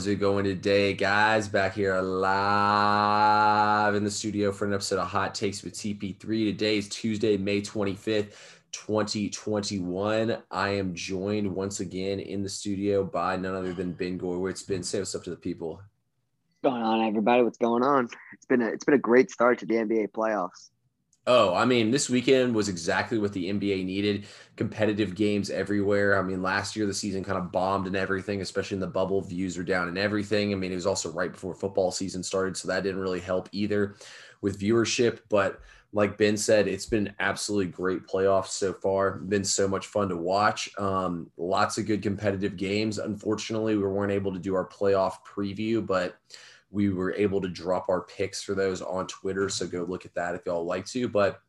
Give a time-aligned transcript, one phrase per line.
[0.00, 1.46] How's it going today, guys?
[1.46, 6.18] Back here live in the studio for an episode of Hot Takes with TP3.
[6.18, 8.32] Today is Tuesday, May 25th,
[8.72, 10.38] 2021.
[10.50, 14.66] I am joined once again in the studio by none other than Ben Gorwitz.
[14.66, 15.82] Ben, say what's up to the people.
[16.62, 17.42] What's going on, everybody?
[17.42, 18.08] What's going on?
[18.32, 20.70] It's been a it's been a great start to the NBA playoffs.
[21.26, 24.26] Oh, I mean, this weekend was exactly what the NBA needed.
[24.56, 26.18] Competitive games everywhere.
[26.18, 29.20] I mean, last year the season kind of bombed and everything, especially in the bubble.
[29.20, 30.52] Views are down and everything.
[30.52, 33.48] I mean, it was also right before football season started, so that didn't really help
[33.52, 33.96] either
[34.40, 35.20] with viewership.
[35.28, 35.60] But
[35.92, 39.18] like Ben said, it's been absolutely great playoffs so far.
[39.18, 40.70] Been so much fun to watch.
[40.78, 42.98] Um, lots of good competitive games.
[42.98, 46.16] Unfortunately, we weren't able to do our playoff preview, but
[46.70, 49.48] we were able to drop our picks for those on Twitter.
[49.48, 51.08] So go look at that if y'all like to.
[51.08, 51.40] But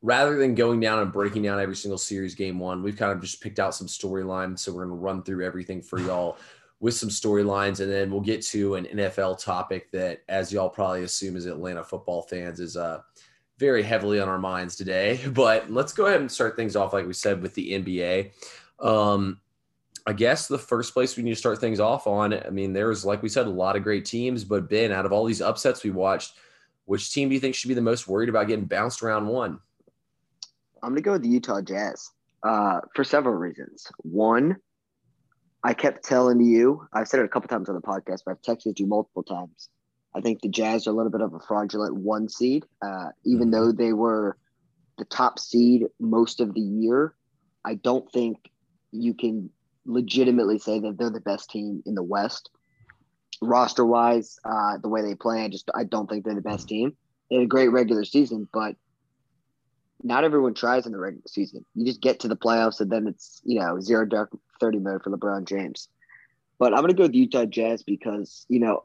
[0.00, 3.20] rather than going down and breaking down every single series game one, we've kind of
[3.20, 4.60] just picked out some storylines.
[4.60, 6.38] So we're going to run through everything for y'all
[6.80, 7.80] with some storylines.
[7.80, 11.84] And then we'll get to an NFL topic that, as y'all probably assume as Atlanta
[11.84, 13.00] football fans, is uh,
[13.58, 15.20] very heavily on our minds today.
[15.32, 18.30] But let's go ahead and start things off, like we said, with the NBA.
[18.80, 19.40] Um,
[20.08, 22.32] I guess the first place we need to start things off on.
[22.32, 25.12] I mean, there's like we said, a lot of great teams, but Ben, out of
[25.12, 26.32] all these upsets we watched,
[26.86, 29.60] which team do you think should be the most worried about getting bounced around one?
[30.82, 32.10] I'm gonna go with the Utah Jazz
[32.42, 33.86] uh, for several reasons.
[33.98, 34.56] One,
[35.62, 38.40] I kept telling you, I've said it a couple times on the podcast, but I've
[38.40, 39.68] texted you multiple times.
[40.16, 43.50] I think the Jazz are a little bit of a fraudulent one seed, uh, even
[43.50, 43.50] mm-hmm.
[43.50, 44.38] though they were
[44.96, 47.12] the top seed most of the year.
[47.62, 48.50] I don't think
[48.90, 49.50] you can
[49.88, 52.50] legitimately say that they're the best team in the West.
[53.40, 56.68] Roster wise, uh, the way they play, I just I don't think they're the best
[56.68, 56.96] team.
[57.30, 58.76] They had a great regular season, but
[60.02, 61.64] not everyone tries in the regular season.
[61.74, 65.02] You just get to the playoffs and then it's you know zero dark thirty mode
[65.02, 65.88] for LeBron James.
[66.58, 68.84] But I'm gonna go with Utah Jazz because you know,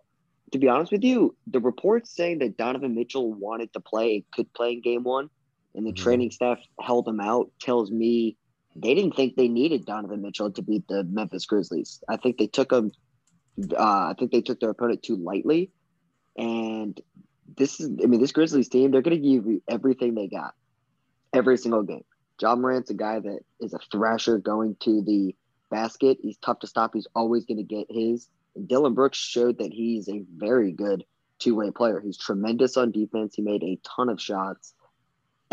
[0.51, 4.51] to be honest with you, the reports saying that Donovan Mitchell wanted to play, could
[4.53, 5.29] play in Game One,
[5.73, 6.03] and the mm-hmm.
[6.03, 8.37] training staff held him out tells me
[8.75, 12.03] they didn't think they needed Donovan Mitchell to beat the Memphis Grizzlies.
[12.09, 12.91] I think they took them.
[13.71, 15.71] Uh, I think they took their opponent too lightly,
[16.37, 16.99] and
[17.55, 17.89] this is.
[18.01, 20.53] I mean, this Grizzlies team, they're going to give you everything they got,
[21.33, 22.03] every single game.
[22.41, 25.35] Ja Morant's a guy that is a thrasher going to the
[25.69, 26.17] basket.
[26.21, 26.91] He's tough to stop.
[26.93, 28.27] He's always going to get his.
[28.55, 31.05] And Dillon Brooks showed that he's a very good
[31.39, 31.99] two-way player.
[31.99, 33.35] He's tremendous on defense.
[33.35, 34.73] He made a ton of shots.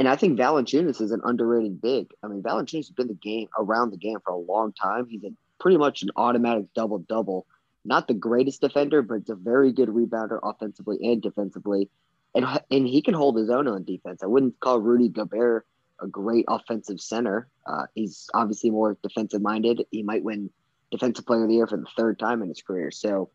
[0.00, 2.12] And I think Valanciunas is an underrated big.
[2.22, 5.06] I mean, Valanciunas has been the game around the game for a long time.
[5.06, 7.46] He's a, pretty much an automatic double double.
[7.84, 11.90] Not the greatest defender, but it's a very good rebounder offensively and defensively.
[12.34, 14.22] And and he can hold his own on defense.
[14.22, 15.66] I wouldn't call Rudy Gobert
[16.00, 17.48] a great offensive center.
[17.66, 19.84] Uh, he's obviously more defensive minded.
[19.90, 20.48] He might win
[20.90, 22.90] Defensive Player of the Year for the third time in his career.
[22.90, 23.28] So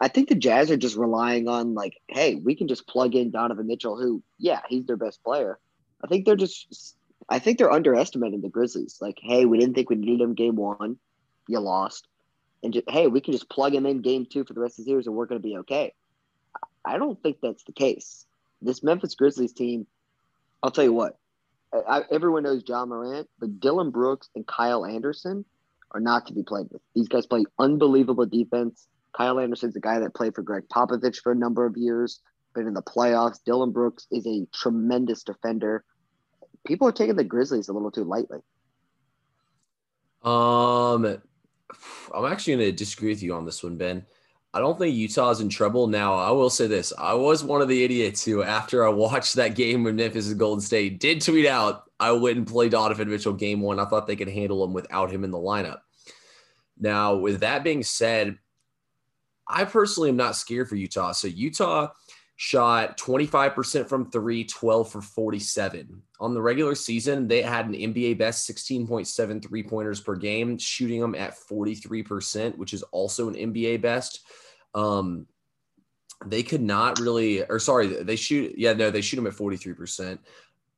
[0.00, 3.32] I think the Jazz are just relying on like, hey, we can just plug in
[3.32, 5.58] Donovan Mitchell, who, yeah, he's their best player,
[6.02, 6.96] I think they're just.
[7.28, 8.98] I think they're underestimating the Grizzlies.
[9.00, 10.98] Like, hey, we didn't think we needed them game one.
[11.46, 12.08] You lost.
[12.62, 14.84] And just, hey, we can just plug him in game two for the rest of
[14.84, 15.92] the series and we're going to be okay.
[16.84, 18.24] I don't think that's the case.
[18.62, 19.86] This Memphis Grizzlies team,
[20.62, 21.18] I'll tell you what,
[21.72, 25.44] I, everyone knows Ja Morant, but Dillon Brooks and Kyle Anderson
[25.92, 26.82] are not to be played with.
[26.94, 28.88] These guys play unbelievable defense.
[29.12, 32.20] Kyle Anderson's a guy that played for Gregg Popovich for a number of years
[32.66, 33.38] in the playoffs.
[33.44, 35.84] Dillon Brooks is a tremendous defender.
[36.66, 38.40] People are taking the Grizzlies a little too lightly.
[40.22, 41.04] Um,
[42.14, 44.04] I'm actually going to disagree with you on this one, Ben.
[44.52, 45.86] I don't think Utah's in trouble.
[45.86, 46.92] Now, I will say this.
[46.98, 50.38] I was one of the idiots who, after I watched that game with Memphis and
[50.38, 53.78] Golden State, did tweet out I wouldn't play Donovan Mitchell game one.
[53.78, 55.80] I thought they could handle him without him in the lineup.
[56.78, 58.38] Now, with that being said,
[59.46, 61.12] I personally am not scared for Utah.
[61.12, 61.88] So, Utah–
[62.40, 66.00] shot 25% from three, 12 for 47.
[66.20, 71.00] On the regular season, they had an NBA best 16.7 three pointers per game, shooting
[71.00, 74.24] them at 43%, which is also an NBA best.
[74.72, 75.26] Um,
[76.26, 80.18] they could not really, or sorry, they shoot, yeah, no, they shoot them at 43%.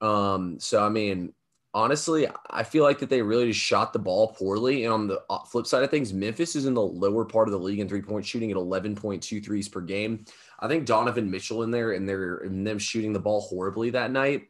[0.01, 1.35] Um, so, I mean,
[1.75, 4.85] honestly, I feel like that they really just shot the ball poorly.
[4.85, 7.53] And on the uh, flip side of things, Memphis is in the lower part of
[7.53, 10.25] the league in three point shooting at 11.2 threes per game.
[10.61, 14.11] I think Donovan Mitchell in there and they're and them shooting the ball horribly that
[14.11, 14.49] night.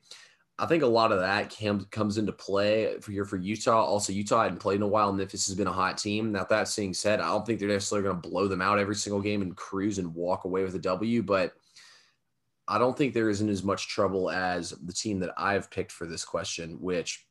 [0.59, 3.83] I think a lot of that comes comes into play for here for Utah.
[3.83, 5.13] Also, Utah hadn't played in a while.
[5.13, 6.33] Memphis has been a hot team.
[6.33, 8.95] Now, that being said, I don't think they're necessarily going to blow them out every
[8.95, 11.23] single game and cruise and walk away with a W.
[11.23, 11.55] But
[12.69, 16.07] I don't think there isn't as much trouble as the team that I've picked for
[16.07, 17.27] this question, which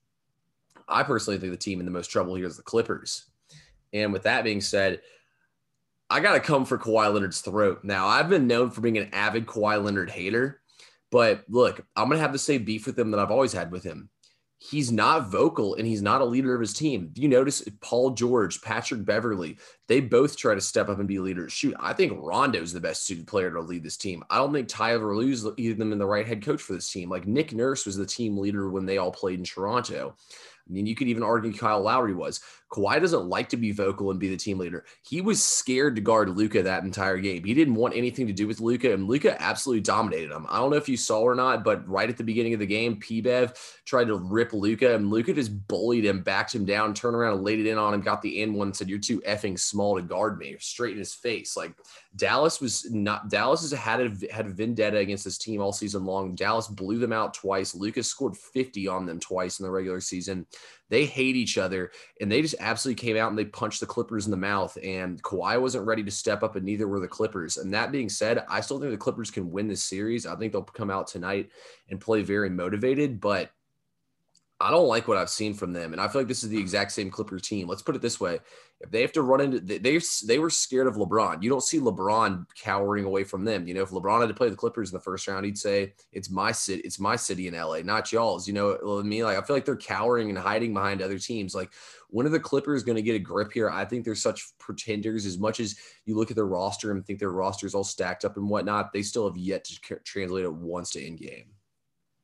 [0.88, 3.26] I personally think the team in the most trouble here is the Clippers.
[3.94, 5.02] And with that being said,
[6.10, 7.82] I got to come for Kawhi Leonard's throat.
[7.84, 10.62] Now, I've been known for being an avid Kawhi Leonard hater,
[11.12, 13.72] but look, I'm going to have the same beef with him that I've always had
[13.72, 14.10] with him
[14.60, 17.12] he's not vocal and he's not a leader of his team.
[17.16, 19.58] You notice Paul George, Patrick Beverley,
[19.88, 21.54] they both try to step up and be leaders.
[21.54, 24.24] Shoot, I think Rondo is the best suited player to lead this team.
[24.30, 27.10] I don't think Tyler Lue's either them in the right head coach for this team.
[27.10, 30.16] Like Nick Nurse was the team leader when they all played in Toronto.
[30.70, 32.42] I mean, you could even argue Kyle Lowry was.
[32.72, 34.86] Kawhi doesn't like to be vocal and be the team leader.
[35.02, 37.44] He was scared to guard Luka that entire game.
[37.44, 40.46] He didn't want anything to do with Luka, and Luka absolutely dominated him.
[40.48, 42.68] I don't know if you saw or not, but right at the beginning of the
[42.68, 43.54] game, P-Bev
[43.86, 47.44] tried to rip Luka, and Luka just bullied him, backed him down, turned around and
[47.44, 49.96] laid it in on him, got the end one, and said, "You're too effing small
[49.96, 51.58] to guard me," straight in his face.
[51.58, 51.74] Like
[52.16, 53.30] Dallas was not.
[53.30, 56.34] Dallas has had a had a vendetta against this team all season long.
[56.34, 57.76] Dallas blew them out twice.
[57.76, 60.48] Luka's scored 50 on them twice in the regular season.
[60.90, 64.26] They hate each other, and they just absolutely came out and they punched the Clippers
[64.26, 64.76] in the mouth.
[64.84, 67.58] And Kawhi wasn't ready to step up, and neither were the Clippers.
[67.58, 70.26] And that being said, I still think the Clippers can win this series.
[70.26, 71.52] I think they'll come out tonight
[71.90, 73.52] and play very motivated, but
[74.62, 76.60] I don't like what I've seen from them, and I feel like this is the
[76.60, 77.70] exact same Clippers team.
[77.70, 78.40] Let's put it this way:
[78.82, 81.42] if they have to run into, they they were scared of LeBron.
[81.42, 83.68] You don't see LeBron cowering away from them.
[83.68, 85.94] You know, if LeBron had to play the Clippers in the first round, he'd say,
[86.12, 89.24] "It's my city, it's my city in LA, not y'all's." You know I mean?
[89.24, 91.56] Like I feel like they're cowering and hiding behind other teams.
[91.56, 91.72] Like
[92.10, 93.70] when are the Clippers going to get a grip here?
[93.70, 95.26] I think they're such pretenders.
[95.26, 98.26] As much as you look at their roster and think their roster is all stacked
[98.26, 101.46] up and whatnot, they still have yet to translate it once to end game.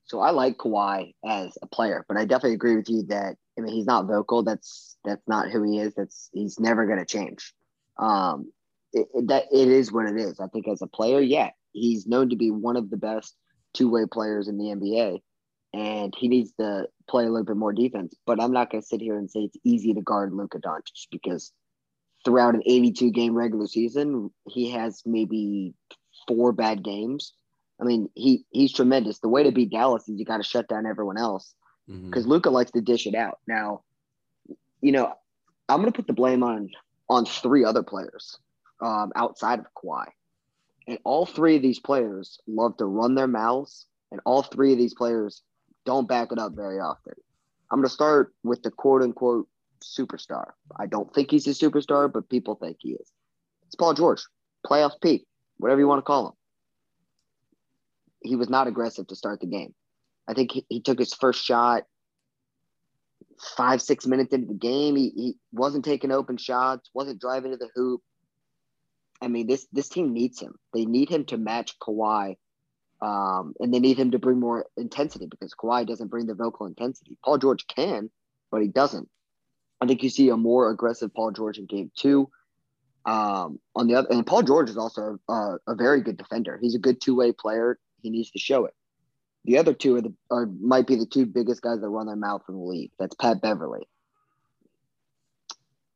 [0.06, 3.62] So I like Kawhi as a player, but I definitely agree with you that I
[3.62, 4.44] mean he's not vocal.
[4.44, 5.94] That's that's not who he is.
[5.96, 7.54] That's he's never going to change.
[7.98, 8.52] Um,
[8.94, 10.40] it, it, that it is what it is.
[10.40, 13.36] I think as a player, yeah, he's known to be one of the best
[13.74, 15.22] two way players in the NBA,
[15.74, 18.16] and he needs to play a little bit more defense.
[18.28, 21.08] But I'm not going to sit here and say it's easy to guard Luka Doncic
[21.12, 21.52] because
[22.24, 25.74] throughout an 82 game regular season, he has maybe
[26.28, 27.34] four bad games
[27.80, 29.20] I mean, he he's tremendous.
[29.20, 31.54] The way to beat Dallas is you got to shut down everyone else
[31.88, 32.32] because mm-hmm.
[32.32, 33.40] Luka likes to dish it out.
[33.48, 33.84] Now,
[34.82, 35.14] you know,
[35.68, 36.70] I'm going to put the blame on
[37.10, 38.38] on three other players
[38.82, 40.06] um, outside of Kawhi,
[40.88, 44.78] and all three of these players love to run their mouths, and all three of
[44.78, 45.42] these players
[45.86, 47.14] don't back it up very often.
[47.72, 49.50] I'm going to start with the quote unquote
[49.84, 50.52] superstar.
[50.80, 53.12] I don't think he's a superstar, but people think he is.
[53.66, 54.24] It's Paul George,
[54.66, 56.34] playoff peak, whatever you want to call him
[58.26, 59.74] he was not aggressive to start the game.
[60.28, 61.84] I think he, he took his first shot
[63.40, 64.96] five, six minutes into the game.
[64.96, 68.02] He, he wasn't taking open shots, wasn't driving to the hoop.
[69.22, 70.56] I mean, this this team needs him.
[70.74, 72.36] They need him to match Kawhi,
[73.02, 76.66] um, and they need him to bring more intensity because Kawhi doesn't bring the vocal
[76.66, 77.18] intensity.
[77.24, 78.10] Paul George can,
[78.52, 79.10] but he doesn't.
[79.82, 82.30] I think you see a more aggressive Paul George in game two.
[83.06, 86.58] Um, on the other, and Paul George is also a, a very good defender.
[86.62, 87.80] He's a good two way player.
[88.06, 88.76] He needs to show it.
[89.46, 92.16] The other two are the are might be the two biggest guys that run their
[92.16, 92.92] mouth in the league.
[93.00, 93.88] That's Pat Beverley.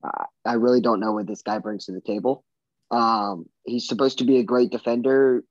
[0.04, 2.44] Uh, I really don't know what this guy brings to the table.
[2.90, 5.44] Um, he's supposed to be a great defender,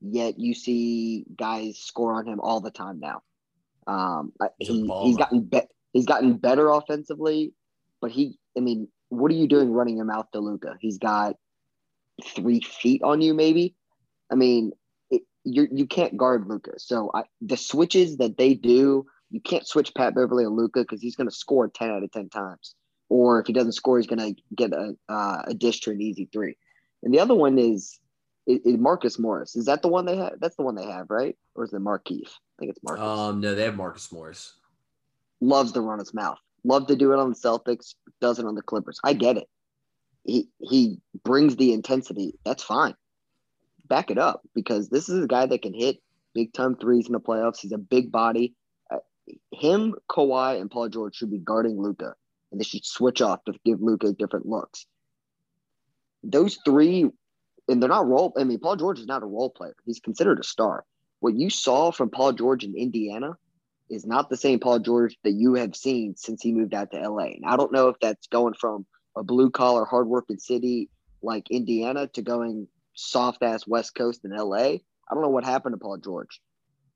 [0.00, 3.22] yet you see guys score on him all the time now.
[3.86, 7.52] Um, he, he's gotten be- he's gotten better offensively,
[8.00, 10.76] but he, I mean, what are you doing running your mouth to Luka?
[10.80, 11.36] He's got
[12.34, 13.76] three feet on you, maybe.
[14.32, 14.72] I mean,
[15.44, 16.72] you you can't guard Luka.
[16.78, 21.00] So I, the switches that they do, you can't switch Pat Beverley and Luka because
[21.00, 22.74] he's going to score ten out of ten times.
[23.08, 26.00] Or if he doesn't score, he's going to get a uh, a dish to an
[26.00, 26.56] easy three.
[27.02, 27.98] And the other one is,
[28.46, 29.56] is, is Marcus Morris.
[29.56, 30.34] Is that the one they have?
[30.40, 31.36] That's the one they have, right?
[31.54, 32.28] Or is it Markieff?
[32.28, 33.04] I think it's Marcus.
[33.04, 34.54] Um, no, they have Marcus Morris.
[35.40, 36.38] Loves to run his mouth.
[36.64, 37.94] Love to do it on the Celtics.
[38.20, 39.00] Does it on the Clippers.
[39.02, 39.48] I get it.
[40.24, 42.38] He he brings the intensity.
[42.44, 42.94] That's fine
[43.92, 45.98] back it up because this is a guy that can hit
[46.34, 47.60] big time threes in the playoffs.
[47.60, 48.54] He's a big body.
[48.90, 49.00] Uh,
[49.52, 52.14] him, Kawhi, and Paul George should be guarding Luka,
[52.50, 54.86] and they should switch off to give Luka different looks.
[56.24, 57.10] Those three,
[57.68, 58.32] and they're not role.
[58.38, 59.76] I mean, Paul George is not a role player.
[59.84, 60.86] He's considered a star.
[61.20, 63.36] What you saw from Paul George in Indiana
[63.90, 67.10] is not the same Paul George that you have seen since he moved out to
[67.10, 67.24] LA.
[67.24, 70.88] And I don't know if that's going from a blue collar, hardworking city
[71.20, 74.56] like Indiana to going soft ass West Coast in LA.
[74.56, 76.40] I don't know what happened to Paul George,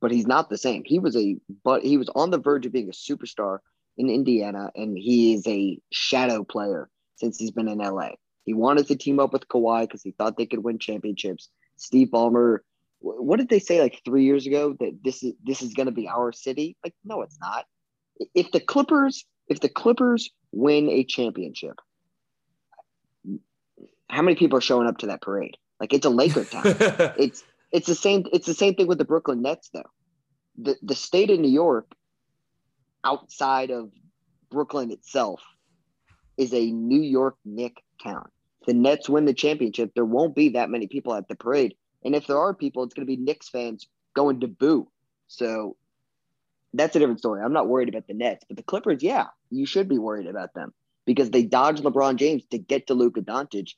[0.00, 0.82] but he's not the same.
[0.84, 3.58] He was a but he was on the verge of being a superstar
[3.96, 8.10] in Indiana, and he is a shadow player since he's been in LA.
[8.44, 11.48] He wanted to team up with Kawhi because he thought they could win championships.
[11.76, 12.58] Steve Ballmer,
[13.00, 15.92] what did they say like three years ago that this is this is going to
[15.92, 16.76] be our city?
[16.84, 17.66] Like, no, it's not.
[18.34, 21.80] If the Clippers, if the Clippers win a championship,
[24.08, 25.56] how many people are showing up to that parade?
[25.80, 26.64] Like it's a Laker town.
[27.18, 27.42] it's
[27.72, 28.24] it's the same.
[28.32, 29.90] It's the same thing with the Brooklyn Nets, though.
[30.58, 31.90] The the state of New York,
[33.04, 33.90] outside of
[34.50, 35.42] Brooklyn itself,
[36.36, 38.28] is a New York Knick town.
[38.66, 39.92] The Nets win the championship.
[39.94, 42.94] There won't be that many people at the parade, and if there are people, it's
[42.94, 44.88] going to be Knicks fans going to boo.
[45.28, 45.76] So
[46.72, 47.42] that's a different story.
[47.42, 50.54] I'm not worried about the Nets, but the Clippers, yeah, you should be worried about
[50.54, 50.72] them
[51.04, 53.74] because they dodged LeBron James to get to Luka Doncic.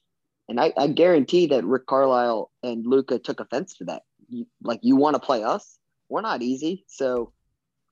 [0.48, 4.02] And I, I guarantee that Rick Carlisle and Luka took offense to that.
[4.28, 5.78] You, like, you want to play us?
[6.08, 6.84] We're not easy.
[6.86, 7.32] So,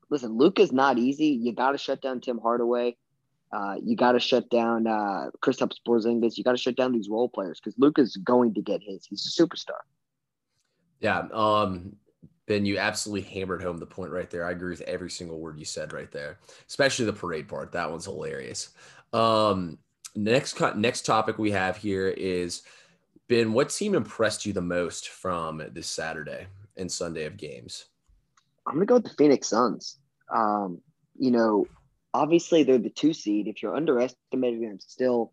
[0.08, 1.26] listen, Luka's not easy.
[1.26, 2.96] You got to shut down Tim Hardaway.
[3.52, 6.36] Uh, you got to shut down uh, Kristaps Porzingis.
[6.36, 9.04] You got to shut down these role players because Luka's going to get his.
[9.06, 9.80] He's a superstar.
[11.00, 11.28] Yeah.
[11.32, 11.96] Um,
[12.46, 14.46] Ben, you absolutely hammered home the point right there.
[14.46, 17.72] I agree with every single word you said right there, especially the parade part.
[17.72, 18.70] That one's hilarious.
[19.12, 19.78] Um,
[20.16, 22.62] next, next topic we have here is
[23.28, 23.52] Ben.
[23.52, 26.46] What team impressed you the most from this Saturday
[26.76, 27.86] and Sunday of games?
[28.66, 29.98] I'm gonna go with the Phoenix Suns.
[30.34, 30.80] Um,
[31.18, 31.66] you know,
[32.12, 33.46] obviously they're the two seed.
[33.46, 35.32] If you're underestimating them, still,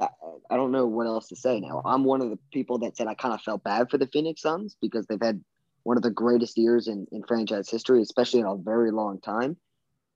[0.00, 0.08] I,
[0.50, 1.80] I don't know what else to say now.
[1.84, 4.42] I'm one of the people that said I kind of felt bad for the Phoenix
[4.42, 5.42] Suns because they've had
[5.84, 9.56] one of the greatest years in, in franchise history, especially in a very long time.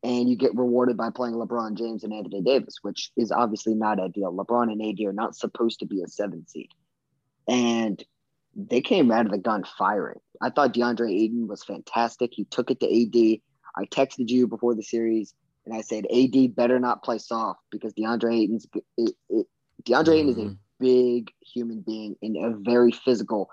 [0.02, 3.99] And you get rewarded by playing LeBron James and Anthony Davis, which is obviously not
[3.99, 4.33] ideal.
[4.33, 6.71] LeBron and AD are not supposed to be a seven seed.
[7.49, 8.02] And
[8.55, 10.21] they came out of the gun firing.
[10.40, 12.31] I thought DeAndre Ayton was fantastic.
[12.33, 13.40] He took it to AD.
[13.76, 15.35] I texted you before the series
[15.69, 19.47] and I said, AD better not play soft because DeAndre Ayton's it, it,
[19.85, 20.11] DeAndre mm-hmm.
[20.12, 20.55] Ayton is a mm-hmm.
[20.81, 23.50] big human being and a very physical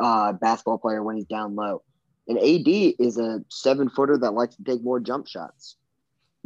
[0.00, 1.82] uh, basketball player when he's down low.
[2.28, 5.76] And AD is a seven footer that likes to take more jump shots.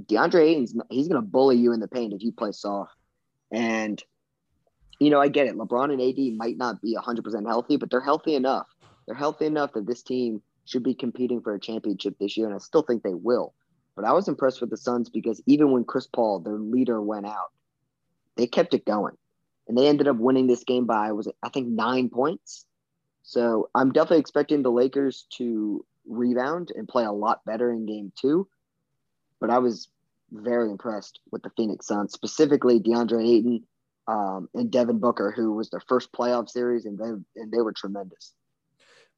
[0.03, 2.97] DeAndre Ayton's he's going to bully you in the paint if you play soft.
[3.53, 4.03] And
[5.01, 5.57] you know, I get it.
[5.57, 8.67] LeBron and AD might not be 100% healthy, but they're healthy enough.
[9.07, 12.55] They're healthy enough that this team should be competing for a championship this year, and
[12.55, 13.55] I still think they will.
[13.97, 17.27] But I was impressed with the Suns because even when Chris Paul, their leader, went
[17.27, 17.53] out,
[18.37, 19.17] they kept it going,
[19.69, 22.67] and they ended up winning this game by was it, I think nine points.
[23.25, 28.13] So I'm definitely expecting the Lakers to rebound and play a lot better in game
[28.21, 28.47] two.
[29.41, 29.89] But I was
[30.31, 33.65] very impressed with the Phoenix Suns, specifically DeAndre Ayton
[34.07, 37.73] um, and Devin Booker, who was their first playoff series, and they and they were
[37.73, 38.35] tremendous.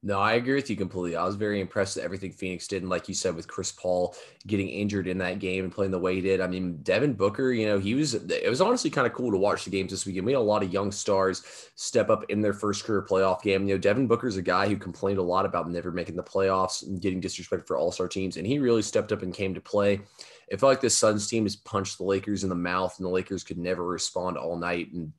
[0.03, 1.15] No, I agree with you completely.
[1.15, 2.83] I was very impressed with everything Phoenix did.
[2.83, 5.97] And like you said, with Chris Paul getting injured in that game and playing the
[5.97, 6.39] way he did.
[6.39, 9.37] I mean, Devin Booker, you know, he was, it was honestly kind of cool to
[9.37, 10.27] watch the games this weekend.
[10.27, 11.43] We had a lot of young stars
[11.75, 13.67] step up in their first career playoff game.
[13.67, 16.23] You know, Devin Booker is a guy who complained a lot about never making the
[16.23, 18.37] playoffs and getting disrespected for all star teams.
[18.37, 19.99] And he really stepped up and came to play.
[20.47, 23.11] It felt like the Suns team has punched the Lakers in the mouth and the
[23.11, 24.93] Lakers could never respond all night.
[24.93, 25.11] And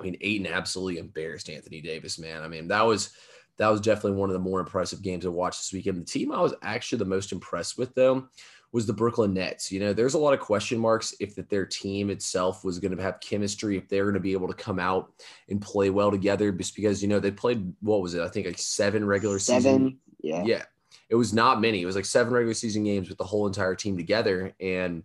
[0.00, 2.42] I mean, Ayton absolutely embarrassed Anthony Davis, man.
[2.42, 3.10] I mean, that was,
[3.58, 6.00] that was definitely one of the more impressive games to watch this weekend.
[6.00, 8.28] The team I was actually the most impressed with, though,
[8.72, 9.72] was the Brooklyn Nets.
[9.72, 12.94] You know, there's a lot of question marks if that their team itself was going
[12.96, 15.12] to have chemistry, if they're going to be able to come out
[15.48, 18.22] and play well together, just because you know they played what was it?
[18.22, 19.98] I think like seven regular seven, season.
[20.20, 20.62] Yeah, yeah.
[21.08, 21.80] It was not many.
[21.80, 25.02] It was like seven regular season games with the whole entire team together, and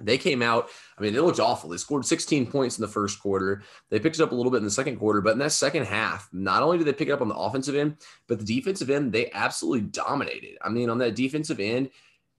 [0.00, 0.68] they came out.
[0.98, 1.70] I mean, they looked awful.
[1.70, 3.62] They scored 16 points in the first quarter.
[3.90, 5.86] They picked it up a little bit in the second quarter, but in that second
[5.86, 7.96] half, not only did they pick it up on the offensive end,
[8.28, 10.58] but the defensive end, they absolutely dominated.
[10.62, 11.90] I mean, on that defensive end,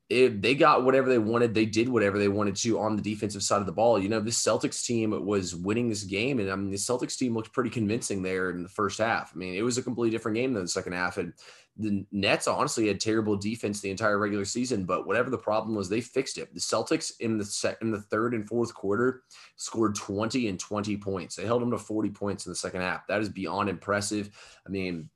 [0.09, 3.43] if they got whatever they wanted, they did whatever they wanted to on the defensive
[3.43, 3.99] side of the ball.
[3.99, 7.35] You know, this Celtics team was winning this game, and I mean, the Celtics team
[7.35, 9.31] looked pretty convincing there in the first half.
[9.33, 11.33] I mean, it was a completely different game than the second half, and
[11.75, 15.89] the Nets honestly had terrible defense the entire regular season, but whatever the problem was,
[15.89, 16.53] they fixed it.
[16.53, 19.23] The Celtics in the set in the third and fourth quarter
[19.57, 21.35] scored 20 and 20 points.
[21.35, 23.05] They held them to 40 points in the second half.
[23.07, 24.29] That is beyond impressive.
[24.65, 25.09] I mean,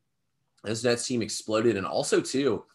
[0.66, 2.66] this Nets team exploded, and also too,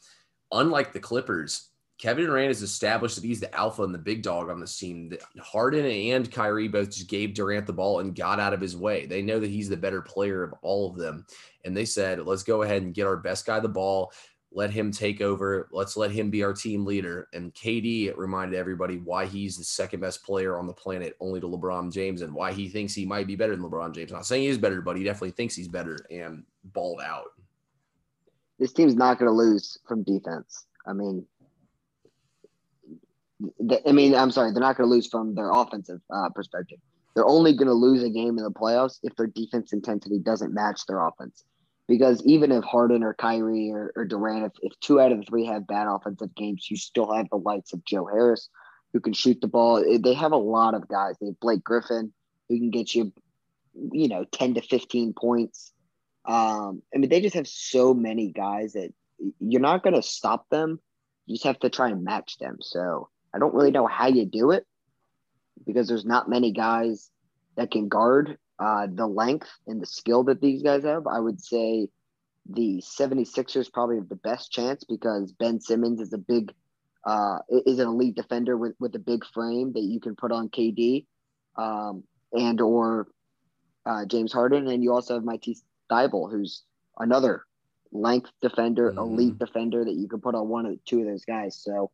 [0.50, 1.68] unlike the Clippers,
[1.98, 5.12] Kevin Durant has established that he's the alpha and the big dog on this team.
[5.40, 9.06] Harden and Kyrie both just gave Durant the ball and got out of his way.
[9.06, 11.24] They know that he's the better player of all of them.
[11.64, 14.12] And they said, let's go ahead and get our best guy the ball.
[14.52, 15.68] Let him take over.
[15.72, 17.28] Let's let him be our team leader.
[17.32, 21.48] And KD reminded everybody why he's the second best player on the planet, only to
[21.48, 24.12] LeBron James, and why he thinks he might be better than LeBron James.
[24.12, 27.28] Not saying he's better, but he definitely thinks he's better and balled out.
[28.58, 30.66] This team's not going to lose from defense.
[30.86, 31.26] I mean,
[33.86, 36.78] I mean, I'm sorry, they're not going to lose from their offensive uh, perspective.
[37.14, 40.54] They're only going to lose a game in the playoffs if their defense intensity doesn't
[40.54, 41.44] match their offense.
[41.88, 45.24] Because even if Harden or Kyrie or, or Durant, if, if two out of the
[45.24, 48.48] three have bad offensive games, you still have the likes of Joe Harris
[48.92, 49.84] who can shoot the ball.
[49.98, 51.14] They have a lot of guys.
[51.20, 52.12] They have Blake Griffin
[52.48, 53.12] who can get you
[53.92, 55.72] you know, 10 to 15 points.
[56.24, 58.92] Um, I mean, they just have so many guys that
[59.40, 60.80] you're not going to stop them.
[61.26, 62.58] You just have to try and match them.
[62.60, 64.66] So I don't really know how you do it
[65.66, 67.10] because there's not many guys
[67.56, 71.06] that can guard uh, the length and the skill that these guys have.
[71.06, 71.88] I would say
[72.48, 76.54] the 76ers probably have the best chance because Ben Simmons is a big
[77.04, 80.48] uh, is an elite defender with, with a big frame that you can put on
[80.48, 81.04] KD
[81.56, 82.02] um,
[82.32, 83.06] and or
[83.84, 84.66] uh, James Harden.
[84.66, 86.64] And you also have Matisse Thybulle, who's
[86.98, 87.44] another
[87.92, 88.98] length defender, mm-hmm.
[88.98, 91.54] elite defender that you can put on one of two of those guys.
[91.54, 91.90] So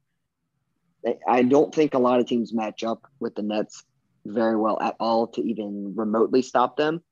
[1.27, 3.85] I don't think a lot of teams match up with the Nets
[4.25, 7.03] very well at all to even remotely stop them.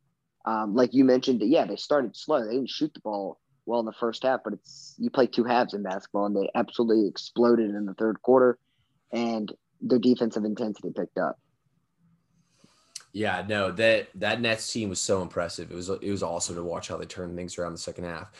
[0.44, 2.44] Um, like you mentioned, yeah, they started slow.
[2.44, 5.44] They didn't shoot the ball well in the first half, but it's you play two
[5.44, 8.58] halves in basketball, and they absolutely exploded in the third quarter,
[9.12, 11.38] and their defensive intensity picked up.
[13.12, 15.70] Yeah, no, that that Nets team was so impressive.
[15.70, 18.30] It was it was awesome to watch how they turned things around the second half.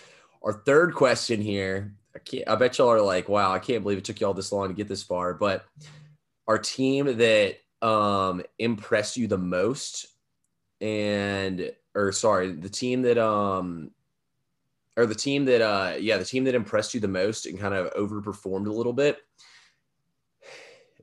[0.42, 1.92] Our third question here,
[2.24, 2.48] can't.
[2.48, 4.74] I bet y'all are like, "Wow, I can't believe it took y'all this long to
[4.74, 5.64] get this far." But
[6.46, 10.06] our team that um impressed you the most,
[10.80, 13.90] and or sorry, the team that um
[14.96, 17.74] or the team that uh yeah, the team that impressed you the most and kind
[17.74, 19.18] of overperformed a little bit.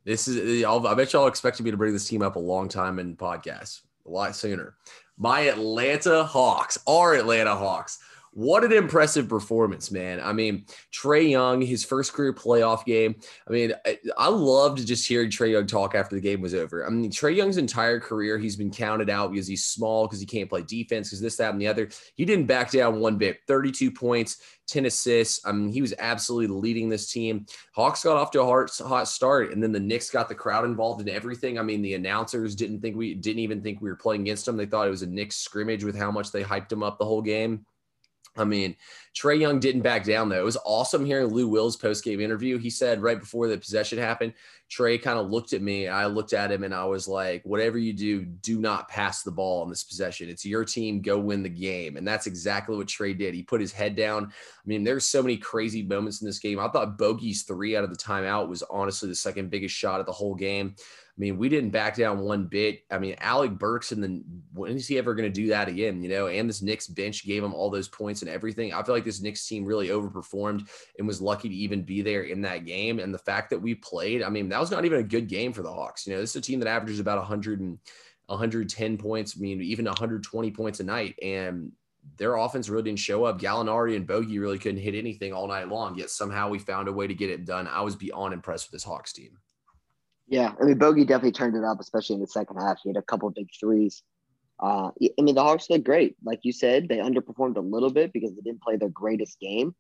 [0.05, 2.69] This is I'll, I bet y'all expected me to bring this team up a long
[2.69, 4.75] time in podcasts, a lot sooner.
[5.17, 7.99] My Atlanta Hawks, our Atlanta Hawks
[8.33, 10.19] what an impressive performance, man.
[10.21, 13.15] I mean, Trae Young, his first career playoff game.
[13.47, 16.85] I mean, I, I loved just hearing Trae Young talk after the game was over.
[16.85, 20.25] I mean, Trae Young's entire career, he's been counted out because he's small, because he
[20.25, 21.89] can't play defense, because this, that, and the other.
[22.15, 23.39] He didn't back down one bit.
[23.47, 25.45] 32 points, 10 assists.
[25.45, 27.45] I mean, he was absolutely leading this team.
[27.73, 30.65] Hawks got off to a hot, hot start, and then the Knicks got the crowd
[30.65, 31.57] involved in everything.
[31.57, 34.57] I mean, the announcers didn't think we didn't even think we were playing against them.
[34.57, 37.05] They thought it was a Knicks scrimmage with how much they hyped him up the
[37.05, 37.65] whole game.
[38.37, 38.75] I mean,
[39.17, 40.39] Trae Young didn't back down though.
[40.39, 42.59] It was awesome hearing Lou Will's post game interview.
[42.59, 44.33] He said right before the possession happened,
[44.69, 45.87] Trae kind of looked at me.
[45.87, 49.31] I looked at him and I was like, whatever you do, do not pass the
[49.31, 50.29] ball on this possession.
[50.29, 51.01] It's your team.
[51.01, 51.97] Go win the game.
[51.97, 53.33] And that's exactly what Trae did.
[53.33, 54.25] He put his head down.
[54.25, 56.59] I mean, there's so many crazy moments in this game.
[56.59, 60.05] I thought Bogi's three out of the timeout was honestly the second biggest shot of
[60.05, 60.75] the whole game.
[60.77, 62.81] I mean, we didn't back down one bit.
[62.91, 66.03] I mean, Alec Burks and then when is he ever going to do that again?
[66.03, 68.71] You know, and this Knicks bench gave him all those points and everything.
[68.71, 72.23] I feel like this Knicks team really overperformed and was lucky to even be there
[72.23, 72.99] in that game.
[72.99, 75.53] And the fact that we played, I mean, that was not even a good game
[75.53, 76.05] for the Hawks.
[76.05, 77.79] You know, this is a team that averages about 100 and
[78.27, 79.35] 110 points.
[79.37, 81.15] I mean, even 120 points a night.
[81.21, 81.71] And
[82.17, 83.39] their offense really didn't show up.
[83.39, 85.97] Gallinari and Bogi really couldn't hit anything all night long.
[85.97, 87.67] Yet somehow we found a way to get it done.
[87.67, 89.37] I was beyond impressed with this Hawks team.
[90.27, 92.79] Yeah, I mean Bogi definitely turned it up, especially in the second half.
[92.83, 94.03] He had a couple big threes.
[94.59, 96.87] Uh, I mean the Hawks did great, like you said.
[96.87, 99.75] They underperformed a little bit because they didn't play their greatest game,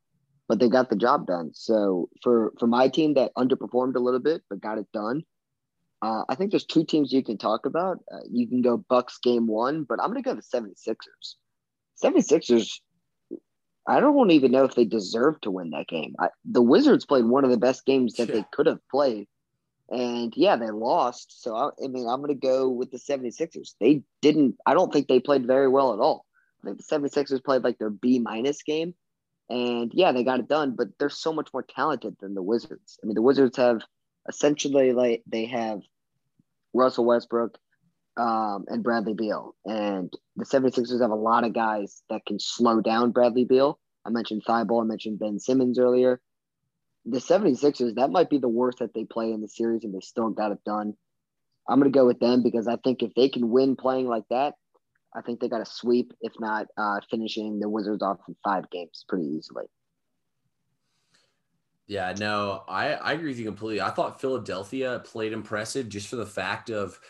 [0.47, 1.51] but they got the job done.
[1.53, 5.23] So for for my team that underperformed a little bit but got it done,
[6.01, 7.99] uh, I think there's two teams you can talk about.
[8.11, 11.35] Uh, you can go Bucks game one, but I'm going to go the 76ers.
[12.03, 12.69] 76ers,
[13.87, 16.13] I don't even know if they deserve to win that game.
[16.19, 18.35] I, the Wizards played one of the best games that yeah.
[18.35, 19.27] they could have played
[19.89, 21.41] and yeah, they lost.
[21.41, 23.75] So, I, I mean, I'm going to go with the 76ers.
[23.79, 26.25] They didn't, I don't think they played very well at all.
[26.61, 28.93] I think the 76ers played like their B minus game.
[29.49, 32.99] And yeah, they got it done, but they're so much more talented than the Wizards.
[33.01, 33.81] I mean, the Wizards have
[34.27, 35.79] essentially like they have
[36.73, 37.57] Russell Westbrook
[38.17, 39.55] um, and Bradley Beal.
[39.65, 43.79] And the 76ers have a lot of guys that can slow down Bradley Beal.
[44.05, 46.19] I mentioned Thibault, I mentioned Ben Simmons earlier
[47.09, 50.01] the 76ers, that might be the worst that they play in the series and they
[50.01, 50.93] still got it done.
[51.69, 54.23] I'm going to go with them because I think if they can win playing like
[54.29, 54.55] that,
[55.15, 58.69] I think they got a sweep, if not uh, finishing the Wizards off in five
[58.69, 59.65] games pretty easily.
[61.87, 63.81] Yeah, no, I, I agree with you completely.
[63.81, 66.99] I thought Philadelphia played impressive just for the fact of–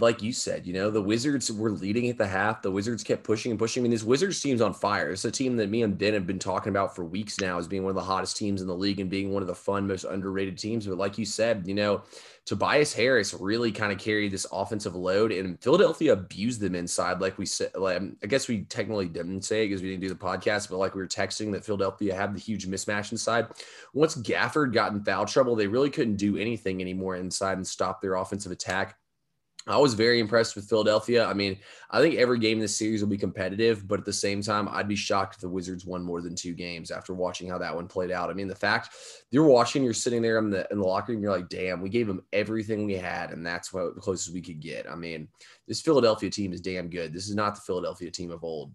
[0.00, 2.62] like you said, you know, the Wizards were leading at the half.
[2.62, 3.80] The Wizards kept pushing and pushing.
[3.80, 5.10] I mean, this Wizards team's on fire.
[5.10, 7.68] It's a team that me and Ben have been talking about for weeks now as
[7.68, 9.86] being one of the hottest teams in the league and being one of the fun,
[9.86, 10.86] most underrated teams.
[10.86, 12.02] But like you said, you know,
[12.46, 17.20] Tobias Harris really kind of carried this offensive load, and Philadelphia abused them inside.
[17.20, 20.08] Like we said, like, um, I guess we technically didn't say because we didn't do
[20.08, 23.48] the podcast, but like we were texting that Philadelphia had the huge mismatch inside.
[23.92, 28.00] Once Gafford got in foul trouble, they really couldn't do anything anymore inside and stop
[28.00, 28.96] their offensive attack.
[29.66, 31.26] I was very impressed with Philadelphia.
[31.26, 31.58] I mean,
[31.90, 34.68] I think every game in this series will be competitive, but at the same time,
[34.70, 37.74] I'd be shocked if the Wizards won more than two games after watching how that
[37.74, 38.30] one played out.
[38.30, 38.96] I mean, the fact
[39.30, 41.90] you're watching, you're sitting there in the in the locker room, you're like, damn, we
[41.90, 44.90] gave them everything we had, and that's what the closest we could get.
[44.90, 45.28] I mean,
[45.68, 47.12] this Philadelphia team is damn good.
[47.12, 48.72] This is not the Philadelphia team of old.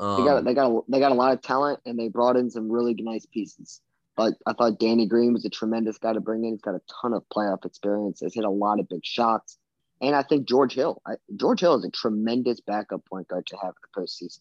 [0.00, 2.36] Um, they got they got a, they got a lot of talent, and they brought
[2.36, 3.80] in some really nice pieces.
[4.18, 6.52] But I thought Danny Green was a tremendous guy to bring in.
[6.52, 8.20] He's got a ton of playoff experience.
[8.20, 9.58] Has hit a lot of big shots
[10.00, 11.02] and I think George Hill.
[11.06, 14.40] I, George Hill is a tremendous backup point guard to have in the postseason.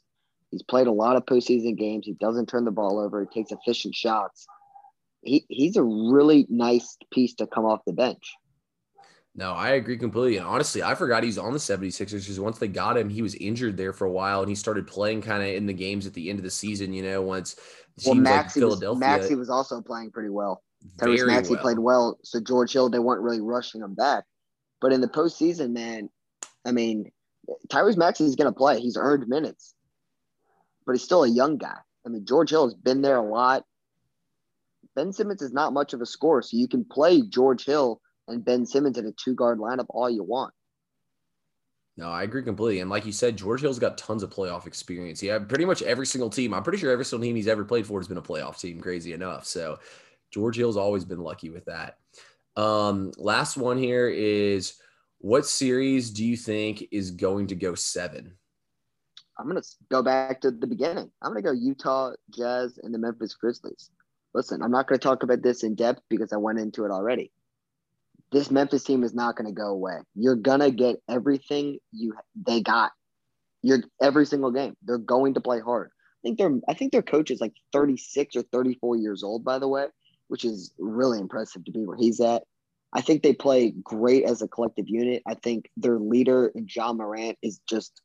[0.51, 2.05] He's played a lot of postseason games.
[2.05, 3.21] He doesn't turn the ball over.
[3.21, 4.45] He takes efficient shots.
[5.21, 8.33] He, he's a really nice piece to come off the bench.
[9.35, 10.37] No, I agree completely.
[10.37, 13.35] And honestly, I forgot he's on the 76ers because once they got him, he was
[13.35, 16.13] injured there for a while and he started playing kind of in the games at
[16.13, 17.55] the end of the season, you know, once
[18.05, 18.89] well, Maxey like Philadelphia.
[18.89, 20.63] Was, Maxey was also playing pretty well.
[20.97, 21.61] Tyrese Maxey well.
[21.61, 22.17] played well.
[22.23, 24.23] So George Hill, they weren't really rushing him back.
[24.81, 26.09] But in the postseason, man,
[26.65, 27.11] I mean,
[27.69, 28.79] Tyrese is going to play.
[28.79, 29.73] He's earned minutes,
[30.85, 31.77] but he's still a young guy.
[32.05, 33.65] I mean, George Hill has been there a lot.
[34.95, 38.43] Ben Simmons is not much of a scorer, so you can play George Hill and
[38.43, 40.53] Ben Simmons in a two guard lineup all you want.
[41.97, 42.79] No, I agree completely.
[42.79, 45.21] And like you said, George Hill's got tons of playoff experience.
[45.23, 46.53] Yeah, pretty much every single team.
[46.53, 48.79] I'm pretty sure every single team he's ever played for has been a playoff team,
[48.79, 49.45] crazy enough.
[49.45, 49.79] So
[50.31, 51.97] George Hill's always been lucky with that.
[52.57, 54.73] Um, last one here is
[55.19, 58.33] what series do you think is going to go seven?
[59.39, 61.11] I'm going to go back to the beginning.
[61.21, 63.91] I'm going to go Utah Jazz and the Memphis Grizzlies.
[64.33, 66.91] Listen, I'm not going to talk about this in depth because I went into it
[66.91, 67.31] already.
[68.31, 69.99] This Memphis team is not going to go away.
[70.15, 72.91] You're going to get everything you they got.
[73.61, 74.75] You're every single game.
[74.83, 75.91] They're going to play hard.
[75.91, 79.59] I think they're I think their coach is like 36 or 34 years old by
[79.59, 79.85] the way
[80.27, 82.43] which is really impressive to be where he's at.
[82.93, 85.21] I think they play great as a collective unit.
[85.27, 88.01] I think their leader, Ja Morant, is just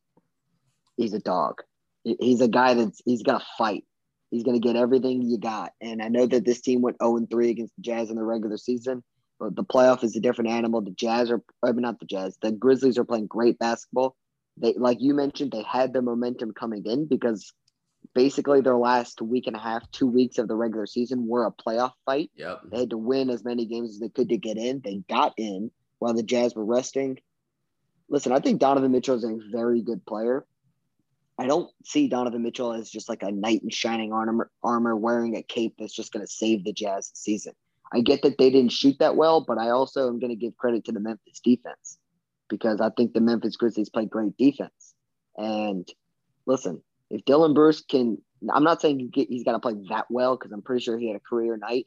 [0.96, 1.62] he's a dog.
[2.04, 3.84] He's a guy that's he's gonna fight.
[4.30, 5.72] He's gonna get everything you got.
[5.80, 8.56] And I know that this team went 0 3 against the Jazz in the regular
[8.56, 9.04] season,
[9.38, 10.80] but the playoff is a different animal.
[10.80, 14.16] The Jazz are I mean not the Jazz, the Grizzlies are playing great basketball.
[14.56, 17.52] They like you mentioned, they had the momentum coming in because
[18.14, 21.52] basically their last week and a half, two weeks of the regular season were a
[21.52, 22.30] playoff fight.
[22.36, 22.60] Yep.
[22.70, 24.80] They had to win as many games as they could to get in.
[24.84, 27.18] They got in while the Jazz were resting.
[28.08, 30.44] Listen, I think Donovan Mitchell is a very good player.
[31.38, 35.36] I don't see Donovan Mitchell as just like a knight in shining armor, armor wearing
[35.36, 37.54] a cape that's just going to save the Jazz season.
[37.92, 40.56] I get that they didn't shoot that well, but I also am going to give
[40.56, 41.98] credit to the Memphis defense
[42.48, 44.94] because I think the Memphis Grizzlies play great defense.
[45.36, 45.88] And
[46.46, 48.16] listen, if Dylan Bruce can,
[48.52, 51.16] I'm not saying he's got to play that well because I'm pretty sure he had
[51.16, 51.86] a career night.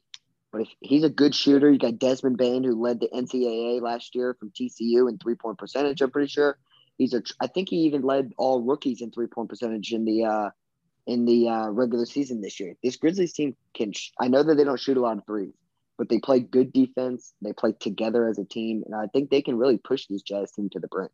[0.51, 4.15] But if he's a good shooter, you got Desmond Bane who led the NCAA last
[4.15, 6.01] year from TCU in three point percentage.
[6.01, 6.57] I'm pretty sure
[6.97, 7.23] he's a.
[7.41, 10.49] I think he even led all rookies in three point percentage in the uh,
[11.07, 12.75] in the uh, regular season this year.
[12.83, 13.91] This Grizzlies team can.
[13.93, 15.55] Sh- I know that they don't shoot a lot of threes,
[15.97, 17.33] but they play good defense.
[17.41, 20.51] They play together as a team, and I think they can really push this Jazz
[20.51, 21.11] team to the brink.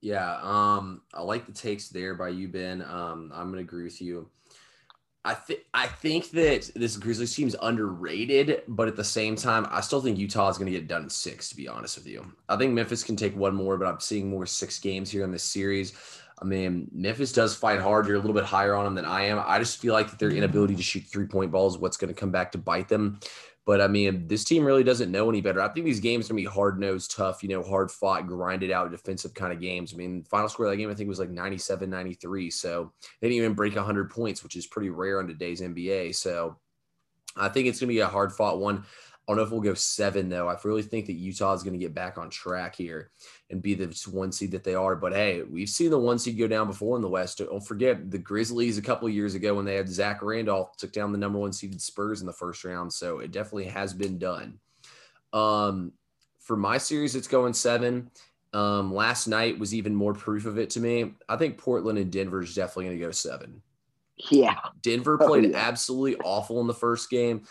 [0.00, 2.82] Yeah, um, I like the takes there by you, Ben.
[2.82, 4.28] Um, I'm gonna agree with you.
[5.26, 9.66] I think I think that this Grizzlies team is underrated, but at the same time,
[9.70, 11.48] I still think Utah is going to get done in six.
[11.48, 14.30] To be honest with you, I think Memphis can take one more, but I'm seeing
[14.30, 15.94] more six games here in this series.
[16.40, 18.06] I mean, Memphis does fight hard.
[18.06, 19.42] You're a little bit higher on them than I am.
[19.44, 22.30] I just feel like their inability to shoot three point balls what's going to come
[22.30, 23.18] back to bite them.
[23.66, 25.60] But I mean, this team really doesn't know any better.
[25.60, 28.70] I think these games are gonna be hard nosed, tough, you know, hard fought, grinded
[28.70, 29.92] out defensive kind of games.
[29.92, 32.48] I mean, final score of that game I think was like 97 93.
[32.48, 36.14] So they didn't even break 100 points, which is pretty rare in today's NBA.
[36.14, 36.56] So
[37.36, 38.84] I think it's gonna be a hard fought one.
[39.26, 40.48] I don't know if we'll go seven though.
[40.48, 43.10] I really think that Utah is going to get back on track here
[43.50, 44.94] and be the one seed that they are.
[44.94, 47.38] But hey, we've seen the one seed go down before in the West.
[47.38, 51.10] Don't forget the Grizzlies a couple years ago when they had Zach Randolph took down
[51.10, 52.92] the number one seeded Spurs in the first round.
[52.92, 54.60] So it definitely has been done.
[55.32, 55.92] Um,
[56.38, 58.10] for my series, it's going seven.
[58.52, 61.14] Um, last night was even more proof of it to me.
[61.28, 63.60] I think Portland and Denver is definitely going to go seven.
[64.30, 64.54] Yeah.
[64.82, 65.68] Denver played oh, yeah.
[65.68, 67.42] absolutely awful in the first game.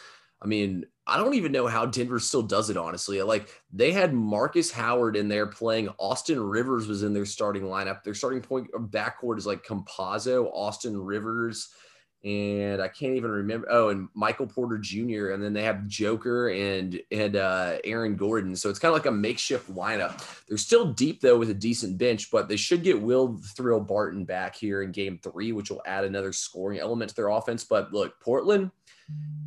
[0.41, 3.21] I mean, I don't even know how Denver still does it, honestly.
[3.21, 5.89] Like they had Markus Howard in there playing.
[5.99, 8.03] Austin Rivers was in their starting lineup.
[8.03, 11.69] Their starting point uh, backcourt is like Campazzo, Austin Rivers,
[12.23, 13.67] and I can't even remember.
[13.69, 15.29] Oh, and Michael Porter Jr.
[15.29, 18.55] And then they have Joker and and uh, Aaron Gordon.
[18.55, 20.25] So it's kind of like a makeshift lineup.
[20.47, 24.25] They're still deep though with a decent bench, but they should get Will Thrill Barton
[24.25, 27.63] back here in Game Three, which will add another scoring element to their offense.
[27.63, 28.71] But look, Portland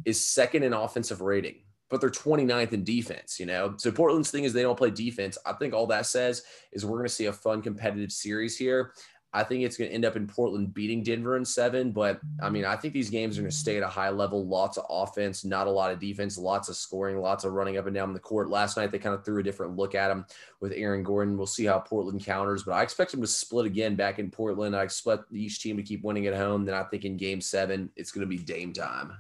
[0.05, 1.57] is second in offensive rating.
[1.90, 3.75] but they're 29th in defense, you know?
[3.79, 5.38] So Portland's thing is they don't play defense.
[5.47, 8.92] I think all that says is we're going to see a fun competitive series here.
[9.33, 11.92] I think it's going to end up in Portland beating Denver in seven.
[11.92, 14.47] But I mean, I think these games are going to stay at a high level.
[14.47, 17.87] Lots of offense, not a lot of defense, lots of scoring, lots of running up
[17.87, 18.49] and down the court.
[18.49, 20.25] Last night, they kind of threw a different look at him
[20.61, 21.37] with Aaron Gordon.
[21.37, 24.75] We'll see how Portland counters, but I expect them to split again back in Portland.
[24.75, 26.64] I expect each team to keep winning at home.
[26.64, 29.12] Then I think in game seven, it's going to be Dame time.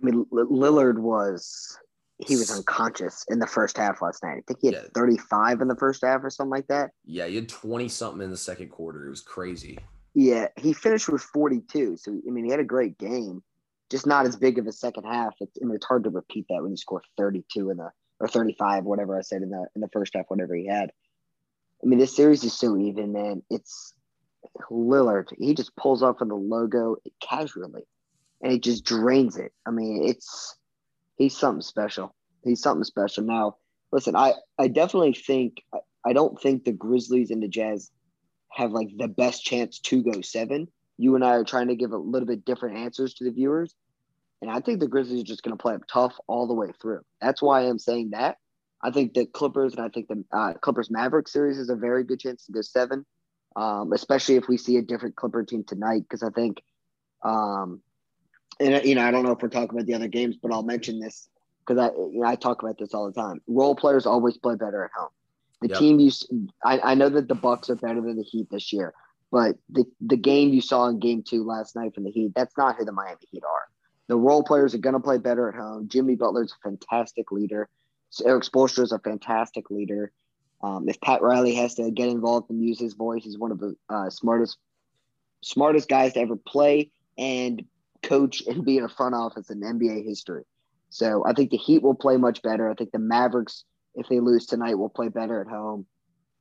[0.00, 1.78] I mean, Lillard was
[2.18, 4.38] he was unconscious in the first half last night.
[4.38, 4.88] I think he had yeah.
[4.94, 6.90] 35 in the first half or something like that.
[7.04, 9.06] Yeah, he had 20 something in the second quarter.
[9.06, 9.78] It was crazy.
[10.14, 11.96] Yeah, he finished with 42.
[11.96, 13.42] So I mean, he had a great game,
[13.90, 15.34] just not as big of a second half.
[15.40, 18.26] It's, I mean, it's hard to repeat that when you score 32 in the or
[18.26, 20.90] 35, whatever I said in the in the first half, whatever he had.
[21.82, 23.42] I mean, this series is so even, man.
[23.48, 23.94] It's
[24.70, 25.28] Lillard.
[25.38, 27.84] He just pulls off from the logo casually,
[28.42, 29.52] and he just drains it.
[29.66, 30.56] I mean, it's
[31.16, 32.14] he's something special.
[32.44, 33.24] He's something special.
[33.24, 33.56] Now,
[33.92, 35.62] listen, I I definitely think
[36.06, 37.90] I don't think the Grizzlies and the Jazz
[38.52, 40.68] have like the best chance to go seven.
[40.96, 43.74] You and I are trying to give a little bit different answers to the viewers.
[44.40, 46.68] And I think the Grizzlies are just going to play up tough all the way
[46.80, 47.00] through.
[47.20, 48.38] That's why I'm saying that.
[48.82, 52.04] I think the Clippers and I think the uh, Clippers Maverick series is a very
[52.04, 53.04] good chance to go seven,
[53.56, 56.02] um, especially if we see a different Clipper team tonight.
[56.02, 56.62] Because I think
[57.24, 57.80] um,
[58.60, 60.62] and you know, I don't know if we're talking about the other games, but I'll
[60.62, 61.28] mention this
[61.66, 63.40] because I you know, I talk about this all the time.
[63.46, 65.10] Role players always play better at home.
[65.60, 65.78] The yep.
[65.78, 66.10] team you,
[66.64, 68.94] I, I know that the Bucks are better than the Heat this year,
[69.30, 72.56] but the the game you saw in Game Two last night from the Heat, that's
[72.56, 73.68] not who the Miami Heat are.
[74.08, 75.88] The role players are going to play better at home.
[75.88, 77.68] Jimmy Butler's a fantastic leader.
[78.24, 80.12] Erik Spoelstra is a fantastic leader.
[80.62, 83.60] Um, if Pat Riley has to get involved and use his voice, he's one of
[83.60, 84.56] the uh, smartest
[85.40, 87.64] smartest guys to ever play and
[88.08, 90.44] coach and be in a front office in NBA history.
[90.90, 92.68] So I think the Heat will play much better.
[92.68, 95.86] I think the Mavericks, if they lose tonight, will play better at home.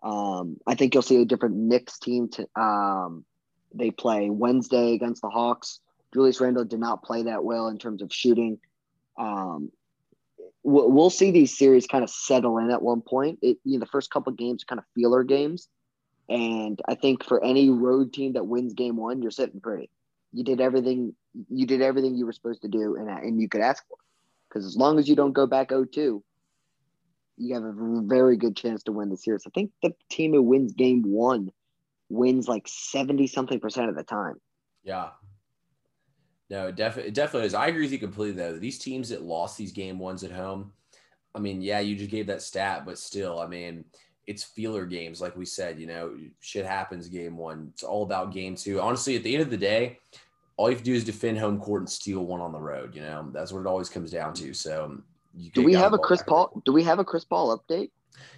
[0.04, 2.30] Um, I think you'll see a different Knicks team.
[2.30, 3.26] To, um,
[3.74, 5.80] they play Wednesday against the Hawks.
[6.14, 8.60] Julius Randle did not play that well in terms of shooting.
[9.20, 9.72] Um,
[10.64, 13.40] we'll, we'll see these series kind of settle in at one point.
[13.42, 15.68] It, you know, the first couple games kind of feeler games.
[16.30, 19.90] And I think for any road team that wins game one, you're sitting pretty
[20.34, 21.16] you did everything
[21.50, 23.98] you did everything you were supposed to do and and you could ask for.
[24.50, 26.22] Because as long as you don't go back 0-2,
[27.38, 27.74] you have a
[28.04, 29.44] very good chance to win the series.
[29.46, 31.52] I think the team who wins game one
[32.10, 34.36] wins like 70 something percent of the time.
[34.84, 35.10] Yeah.
[36.50, 37.54] No, definitely, it definitely is.
[37.54, 38.58] I agree with you completely though.
[38.58, 40.72] These teams that lost these game ones at home,
[41.36, 43.84] I mean, yeah, you just gave that stat, but still, I mean,
[44.26, 45.80] it's feeler games, like we said.
[45.80, 47.70] You know, shit happens game one.
[47.74, 48.80] It's all about game two.
[48.80, 50.00] Honestly, at the end of the day,
[50.58, 52.96] all you have to do is defend home court and steal one on the road.
[52.96, 54.54] You know, that's what it always comes down to.
[54.54, 55.02] So,
[55.54, 56.62] do we have a Chris Paul?
[56.66, 57.92] Do we have a Chris Paul update?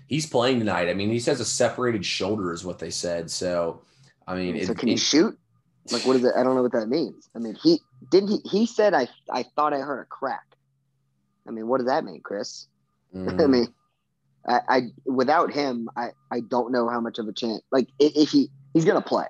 [0.08, 0.90] He's playing tonight.
[0.90, 3.32] I mean, he says a separated shoulder is what they said.
[3.32, 3.82] So,
[4.28, 5.38] I mean, so it, can it, he shoot?
[5.92, 6.34] Like, what is it?
[6.36, 7.30] I don't know what that means.
[7.36, 7.80] I mean, he
[8.12, 8.30] didn't.
[8.30, 10.46] He he said, "I I thought I heard a crack."
[11.48, 12.68] I mean, what does that mean, Chris?
[13.16, 13.42] Mm.
[13.44, 13.74] I mean,
[14.48, 17.62] I, I, without him, I, I don't know how much of a chance.
[17.72, 19.26] Like if he he's gonna play,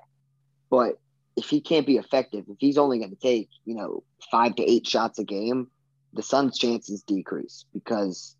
[0.70, 0.98] but
[1.40, 4.62] if he can't be effective, if he's only going to take you know five to
[4.62, 5.68] eight shots a game,
[6.12, 8.36] the Suns' chances decrease because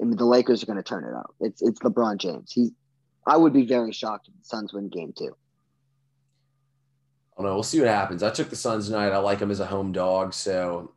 [0.00, 1.34] I mean the Lakers are going to turn it up.
[1.40, 2.52] It's it's LeBron James.
[2.52, 2.70] He,
[3.26, 5.36] I would be very shocked if the Suns win Game Two.
[7.36, 7.54] I don't know.
[7.54, 8.22] We'll see what happens.
[8.22, 9.12] I took the Suns tonight.
[9.12, 10.92] I like them as a home dog, so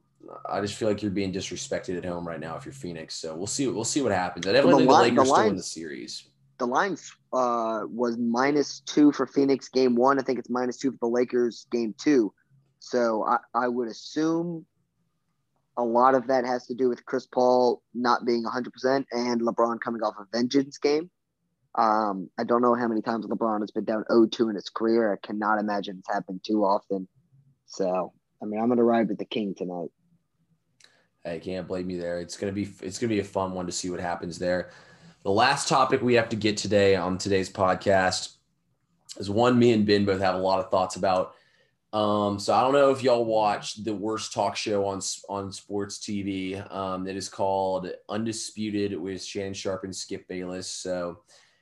[0.50, 3.16] I just feel like you're being disrespected at home right now if you're Phoenix.
[3.16, 3.68] So we'll see.
[3.68, 4.48] We'll see what happens.
[4.48, 6.28] I definitely the think the Lakers the line, still in the series.
[6.58, 6.98] The line
[7.34, 10.20] uh, was minus two for Phoenix game one.
[10.20, 12.34] I think it's minus two for the Lakers game two.
[12.80, 14.66] So I, I would assume
[15.78, 19.82] a lot of that has to do with Chris Paul not being 100% and LeBron
[19.82, 21.10] coming off a vengeance game.
[21.76, 25.12] Um, I don't know how many times LeBron has been down 0-2 in his career.
[25.12, 27.08] I cannot imagine it's happened too often.
[27.66, 29.90] So, I mean, I'm going to ride with the King tonight.
[31.26, 32.20] I can't blame you there.
[32.20, 34.70] It's gonna be it's gonna be a fun one to see what happens there.
[35.26, 38.36] The last topic we have to get today on today's podcast
[39.18, 41.34] is one me and Ben both have a lot of thoughts about.
[41.94, 45.98] Um, so I don't know if y'all watched the worst talk show on on sports
[45.98, 46.72] TV.
[46.72, 50.68] Um, it is called Undisputed with Shannon Sharpe and Skip Bayless.
[50.68, 51.22] So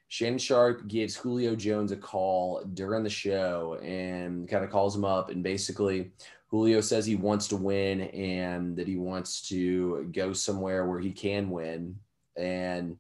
[0.10, 5.06] Shannon Sharpe gives Julio Jones a call during the show and kind of calls him
[5.06, 6.12] up and basically
[6.48, 11.14] Julio says he wants to win and that he wants to go somewhere where he
[11.14, 11.96] can win.
[12.36, 12.98] And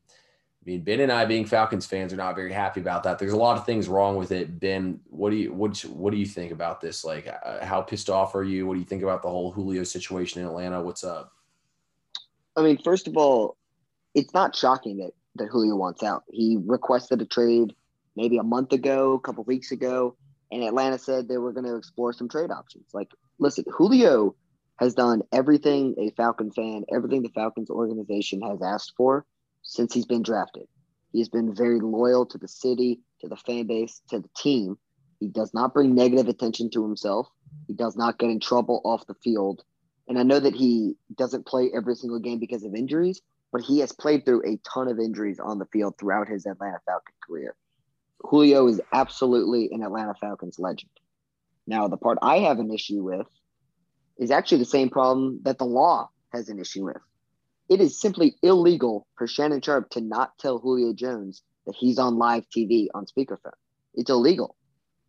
[0.63, 3.19] I mean, Ben and I, being Falcons fans, are not very happy about that.
[3.19, 4.62] There's a lot of things wrong with it.
[4.62, 7.04] Ben, what do you what what do you think about this?
[7.04, 8.65] Like, uh, how pissed off are you?
[8.65, 10.82] What do you think about the whole Julio situation in Atlanta?
[10.82, 11.34] What's up?
[12.56, 13.58] I mean, first of all,
[14.15, 16.23] it's not shocking that, that Julio wants out.
[16.32, 17.76] He requested a trade
[18.15, 20.15] maybe a month ago, a couple weeks ago,
[20.49, 22.86] and Atlanta said they were going to explore some trade options.
[22.93, 24.36] Like, listen, Julio
[24.78, 29.26] has done everything a Falcon fan, everything the Falcons organization has asked for
[29.63, 30.67] since he's been drafted.
[31.12, 34.78] He's been very loyal to the city, to the fan base, to the team.
[35.19, 37.28] He does not bring negative attention to himself.
[37.67, 39.63] He does not get in trouble off the field.
[40.08, 43.21] And I know that he doesn't play every single game because of injuries,
[43.52, 46.80] but he has played through a ton of injuries on the field throughout his Atlanta
[46.86, 47.56] Falcon career.
[48.19, 50.91] Julio is absolutely an Atlanta Falcons legend.
[51.67, 53.28] Now, the part I have an issue with
[54.17, 56.97] is actually the same problem that the law has an issue with.
[57.74, 62.20] It is simply illegal for Shannon Sharpe to not tell Julio Jones that he's on
[62.20, 63.58] live TV on speakerphone.
[63.96, 64.56] It's illegal.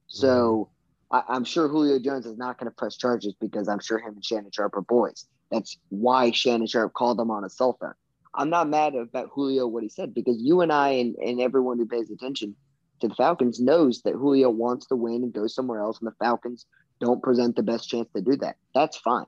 [0.07, 0.71] So.
[1.11, 4.15] I, am sure Julio Jones is not going to press charges because I'm sure him
[4.15, 5.27] and Shannon Sharpe are boys.
[5.51, 7.95] That's why Shannon Sharpe called him on a cell phone.
[8.35, 11.79] I'm not mad about Julio what he said because you and I and, and everyone
[11.79, 12.57] who pays attention
[13.01, 16.17] to the Falcons knows that Julio wants to win and go somewhere else, and the
[16.19, 16.67] Falcons
[17.01, 18.57] don't present the best chance to do that.
[18.75, 19.27] That's fine.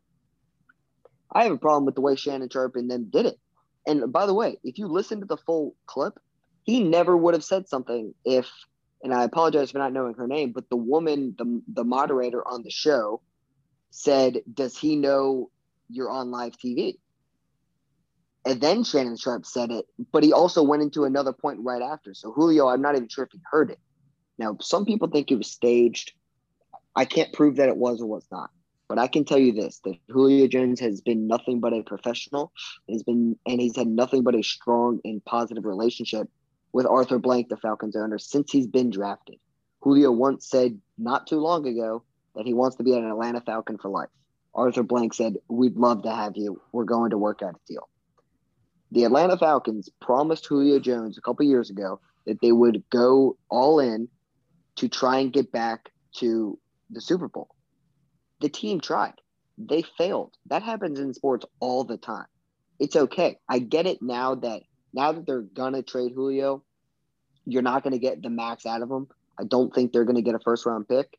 [1.37, 3.38] I have a problem with the way Shannon Sharpe and them did it.
[3.87, 6.18] And by the way, if you listen to the full clip,
[6.62, 8.51] he never would have said something if,
[9.03, 12.62] and I apologize for not knowing her name, but the woman, the, the moderator on
[12.62, 13.20] the show
[13.90, 15.51] said, Does he know
[15.90, 16.96] you're on live TV?
[18.46, 22.14] And then Shannon Sharpe said it, but he also went into another point right after.
[22.14, 23.79] So Julio, I'm not even sure if he heard it.
[24.38, 26.12] Now, some people think it was staged.
[26.94, 28.49] I can't prove that it was or was not.
[28.88, 32.53] But I can tell you this: that Julio Jones has been nothing but a professional.
[32.87, 36.29] He's been and he's had nothing but a strong and positive relationship
[36.72, 39.37] with Arthur Blank, the Falcons owner, since he's been drafted.
[39.81, 43.79] Julio once said not too long ago that he wants to be an Atlanta Falcon
[43.79, 44.11] for life.
[44.55, 46.61] Arthur Blank said, "We'd love to have you.
[46.72, 47.88] We're going to work out a deal."
[48.92, 53.81] The Atlanta Falcons promised Julio Jones a couple years ago that they would go all
[53.81, 54.09] in
[54.77, 56.59] to try and get back to
[56.90, 57.49] the Super Bowl.
[58.40, 59.14] The team tried.
[59.59, 60.37] They failed.
[60.46, 62.27] That happens in sports all the time.
[62.79, 63.38] It's okay.
[63.49, 66.62] I get it now that now that they're gonna trade Julio,
[67.46, 69.09] you're not gonna get the max out of them.
[69.38, 71.18] I don't think they're gonna get a first round pick.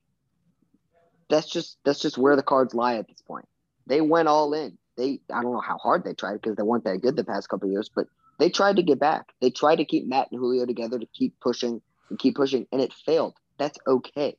[1.29, 3.47] That's just that's just where the cards lie at this point.
[3.87, 4.77] They went all in.
[4.97, 7.49] They I don't know how hard they tried because they weren't that good the past
[7.49, 8.07] couple years, but
[8.39, 9.33] they tried to get back.
[9.41, 12.81] They tried to keep Matt and Julio together to keep pushing and keep pushing, and
[12.81, 13.35] it failed.
[13.57, 14.37] That's okay.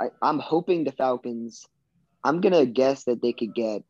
[0.00, 1.66] I, I'm hoping the Falcons.
[2.24, 3.82] I'm gonna guess that they could get,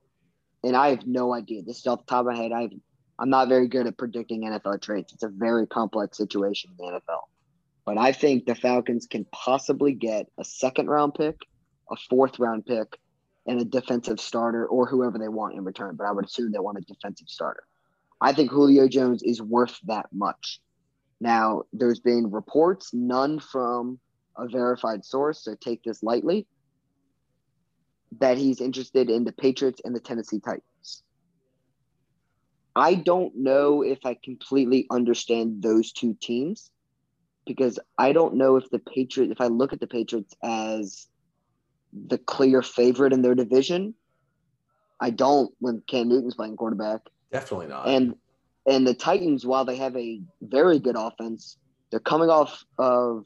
[0.63, 1.63] and I have no idea.
[1.63, 2.53] This is off the top of my head.
[2.53, 2.71] I've
[3.19, 5.13] I'm not very good at predicting NFL trades.
[5.13, 7.23] It's a very complex situation in the NFL.
[7.85, 11.37] But I think the Falcons can possibly get a second round pick,
[11.91, 12.99] a fourth round pick,
[13.47, 15.97] and a defensive starter or whoever they want in return.
[15.97, 17.63] But I would assume they want a defensive starter.
[18.21, 20.61] I think Julio Jones is worth that much.
[21.21, 23.99] Now, there's been reports, none from
[24.39, 26.47] a verified source, so take this lightly,
[28.21, 31.03] that he's interested in the Patriots and the Tennessee Titans.
[32.75, 36.71] I don't know if I completely understand those two teams
[37.47, 41.07] because I don't know if the Patriots, if I look at the Patriots as
[42.07, 43.95] the clear favorite in their division,
[45.01, 47.01] I don't when Cam Newton's playing quarterback.
[47.33, 47.89] Definitely not.
[47.89, 48.15] And
[48.67, 51.57] and the Titans, while they have a very good offense,
[51.91, 53.25] they're coming off of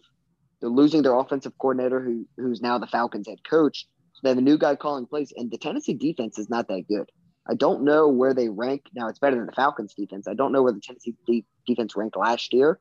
[0.61, 3.87] they're losing their offensive coordinator, who who's now the Falcons head coach.
[4.13, 6.85] So they have a new guy calling plays, and the Tennessee defense is not that
[6.89, 7.11] good.
[7.49, 9.09] I don't know where they rank now.
[9.09, 10.29] It's better than the Falcons defense.
[10.29, 12.79] I don't know where the Tennessee de- defense ranked last year,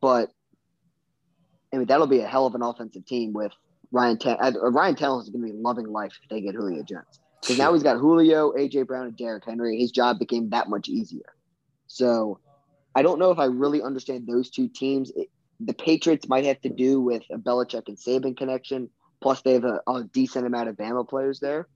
[0.00, 0.30] but
[1.72, 3.52] I mean that'll be a hell of an offensive team with
[3.90, 4.18] Ryan.
[4.18, 7.20] Tan- uh, Ryan Tannehill is going to be loving life if they get Julio Jones
[7.42, 9.78] because now he's got Julio, AJ Brown, and Derrick Henry.
[9.78, 11.34] His job became that much easier.
[11.88, 12.38] So
[12.94, 15.10] I don't know if I really understand those two teams.
[15.14, 15.28] It,
[15.64, 18.90] the Patriots might have to do with a Belichick and Saban connection.
[19.20, 21.68] Plus, they have a, a decent amount of Bama players there.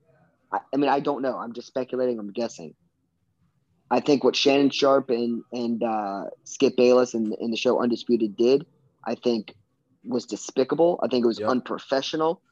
[0.53, 1.37] I, I, mean, I don't know.
[1.37, 2.19] I'm just speculating.
[2.19, 2.75] I'm guessing.
[3.91, 8.37] I think what Shannon Sharpe and and uh, Skip Bayless in, in the show Undisputed
[8.37, 8.67] did,
[9.05, 9.55] I think,
[10.05, 10.99] was despicable.
[11.03, 11.51] I think it was yep.
[11.51, 12.43] unprofessional.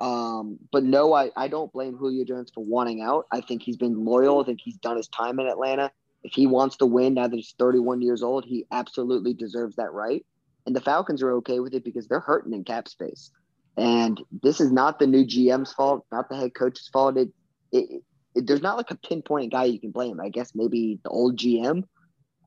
[0.00, 3.26] Um, but no, I, I don't blame Julio Jones for wanting out.
[3.32, 4.40] I think he's been loyal.
[4.40, 5.90] I think he's done his time in Atlanta.
[6.22, 9.92] If he wants to win now that he's 31 years old, he absolutely deserves that
[9.92, 10.24] right.
[10.68, 13.30] And the Falcons are okay with it because they're hurting in cap space.
[13.78, 17.16] And this is not the new GM's fault, not the head coach's fault.
[17.16, 17.30] It,
[17.72, 18.02] it,
[18.34, 20.20] it there's not like a pinpoint guy you can blame.
[20.20, 21.84] I guess maybe the old GM.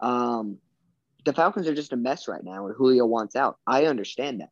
[0.02, 0.60] Um,
[1.26, 3.58] the Falcons are just a mess right now, and Julio wants out.
[3.66, 4.50] I understand that.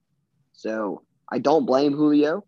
[0.54, 2.46] So I don't blame Julio.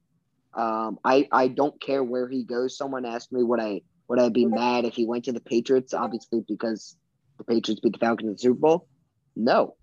[0.55, 2.75] Um, I I don't care where he goes.
[2.75, 5.93] Someone asked me what I Would I be mad if he went to the Patriots?
[5.93, 6.97] Obviously, because
[7.37, 8.87] the Patriots beat the Falcons in the Super Bowl.
[9.35, 9.75] No,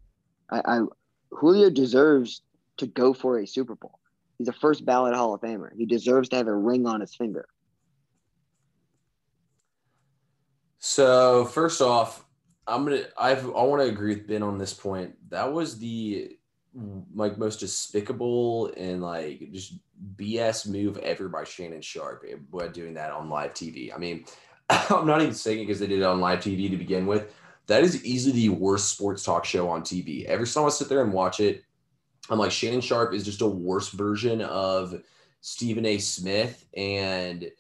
[0.50, 0.80] I, I
[1.30, 2.42] Julio deserves
[2.78, 3.98] to go for a Super Bowl.
[4.38, 5.70] He's a first ballot Hall of Famer.
[5.76, 7.48] He deserves to have a ring on his finger.
[10.78, 12.24] So first off,
[12.66, 15.14] I'm gonna I've I want to agree with Ben on this point.
[15.30, 16.36] That was the
[17.14, 19.74] like most despicable and like just
[20.16, 23.92] BS move ever by Shannon Sharpe by doing that on live TV.
[23.92, 24.24] I mean,
[24.70, 27.34] I'm not even saying it because they did it on live TV to begin with.
[27.68, 30.24] That is easily the worst sports talk show on TV.
[30.24, 31.62] Every time I sit there and watch it,
[32.30, 35.00] I'm like Shannon Sharpe is just a worse version of
[35.40, 35.98] Stephen A.
[35.98, 37.50] Smith and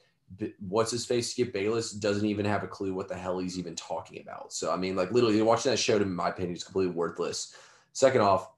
[0.60, 3.74] what's his face Skip Bayless doesn't even have a clue what the hell he's even
[3.74, 4.52] talking about.
[4.52, 7.54] So I mean, like literally watching that show, in my opinion, is completely worthless.
[7.92, 8.50] Second off,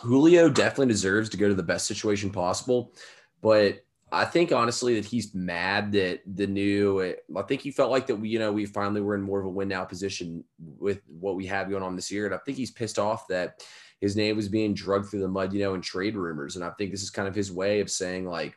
[0.00, 2.92] Julio definitely deserves to go to the best situation possible,
[3.40, 7.14] but I think honestly that he's mad that the new.
[7.36, 9.46] I think he felt like that we, you know, we finally were in more of
[9.46, 10.44] a win now position
[10.78, 13.64] with what we have going on this year, and I think he's pissed off that
[14.00, 16.70] his name was being drugged through the mud, you know, in trade rumors, and I
[16.70, 18.56] think this is kind of his way of saying like,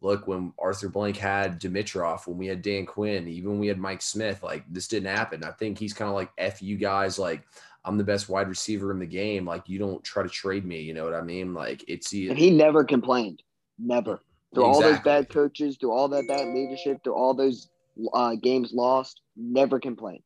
[0.00, 3.78] look, when Arthur Blank had Dimitroff, when we had Dan Quinn, even when we had
[3.78, 5.44] Mike Smith, like this didn't happen.
[5.44, 7.42] I think he's kind of like f you guys, like
[7.84, 9.44] I'm the best wide receiver in the game.
[9.44, 10.80] Like you don't try to trade me.
[10.80, 11.52] You know what I mean?
[11.52, 13.42] Like it's and he never complained,
[13.78, 14.20] never
[14.56, 14.84] through exactly.
[14.84, 17.68] all those bad coaches, through all that bad leadership, through all those
[18.14, 20.22] uh, games lost, never complained.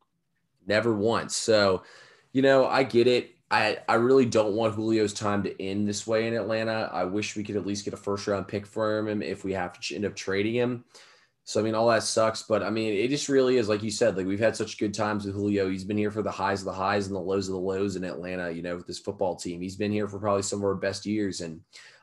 [0.66, 1.36] Never once.
[1.36, 1.82] So,
[2.32, 3.32] you know, I get it.
[3.50, 6.88] I, I really don't want Julio's time to end this way in Atlanta.
[6.92, 9.52] I wish we could at least get a first round pick for him if we
[9.54, 10.84] have to end up trading him.
[11.42, 13.90] So I mean, all that sucks, but I mean, it just really is like you
[13.90, 14.16] said.
[14.16, 15.68] Like we've had such good times with Julio.
[15.68, 17.96] He's been here for the highs of the highs and the lows of the lows
[17.96, 18.52] in Atlanta.
[18.52, 21.04] You know, with this football team, he's been here for probably some of our best
[21.04, 21.40] years.
[21.40, 21.60] And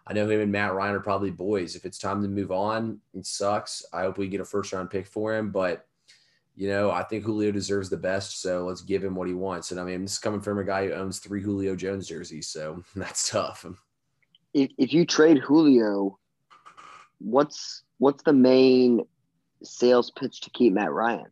[0.09, 1.75] I know him and Matt Ryan are probably boys.
[1.75, 3.85] If it's time to move on, it sucks.
[3.91, 5.85] I hope we get a first round pick for him, but
[6.55, 8.41] you know, I think Julio deserves the best.
[8.41, 9.71] So let's give him what he wants.
[9.71, 12.47] And I mean, this is coming from a guy who owns three Julio Jones jerseys.
[12.47, 13.65] So that's tough.
[14.53, 16.17] If, if you trade Julio,
[17.19, 19.05] what's what's the main
[19.63, 21.27] sales pitch to keep Matt Ryan?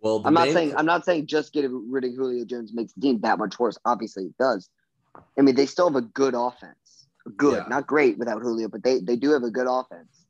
[0.00, 3.00] Well, I'm not saying I'm not saying just getting rid of Julio Jones makes the
[3.00, 3.78] team that much worse.
[3.84, 4.68] Obviously, it does.
[5.38, 6.76] I mean, they still have a good offense.
[7.36, 7.68] Good, yeah.
[7.68, 10.26] not great without Julio, but they they do have a good offense.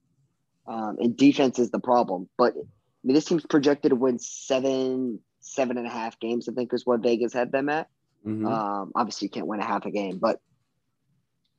[0.66, 2.28] Um, and defense is the problem.
[2.38, 2.62] But I
[3.02, 6.48] mean, this team's projected to win seven, seven and a half games.
[6.48, 7.88] I think is what Vegas had them at.
[8.24, 8.46] Mm-hmm.
[8.46, 10.40] Um, obviously, you can't win a half a game, but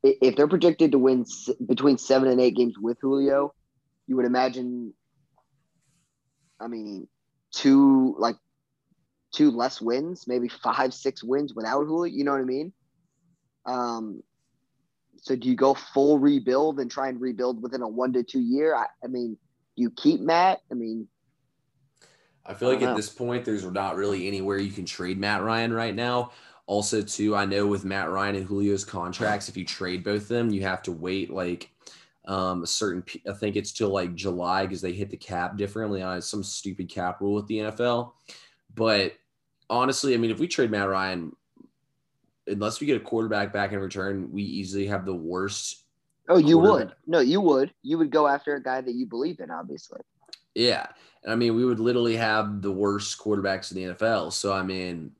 [0.03, 1.25] if they're projected to win
[1.65, 3.53] between seven and eight games with Julio,
[4.07, 4.93] you would imagine
[6.59, 7.07] I mean,
[7.51, 8.37] two like
[9.31, 12.13] two less wins, maybe five, six wins without Julio.
[12.13, 12.73] You know what I mean?
[13.65, 14.23] Um,
[15.25, 18.39] so do you go full rebuild and try and rebuild within a one to two
[18.39, 18.75] year?
[18.75, 19.35] I, I mean,
[19.75, 20.61] you keep Matt.
[20.71, 21.07] I mean,
[22.45, 22.95] I feel like I at know.
[22.95, 26.31] this point, there's not really anywhere you can trade Matt Ryan right now.
[26.67, 30.27] Also, too, I know with Matt Ryan and Julio's contracts, if you trade both of
[30.27, 31.71] them, you have to wait like
[32.25, 36.03] um, a certain, I think it's till like July because they hit the cap differently
[36.03, 38.11] on some stupid cap rule with the NFL.
[38.75, 39.13] But
[39.71, 41.35] honestly, I mean, if we trade Matt Ryan,
[42.47, 45.83] unless we get a quarterback back in return, we easily have the worst.
[46.29, 46.93] Oh, you would?
[47.05, 47.73] No, you would.
[47.83, 50.01] You would go after a guy that you believe in, obviously.
[50.55, 50.87] Yeah.
[51.23, 54.31] And I mean, we would literally have the worst quarterbacks in the NFL.
[54.33, 55.11] So, I mean,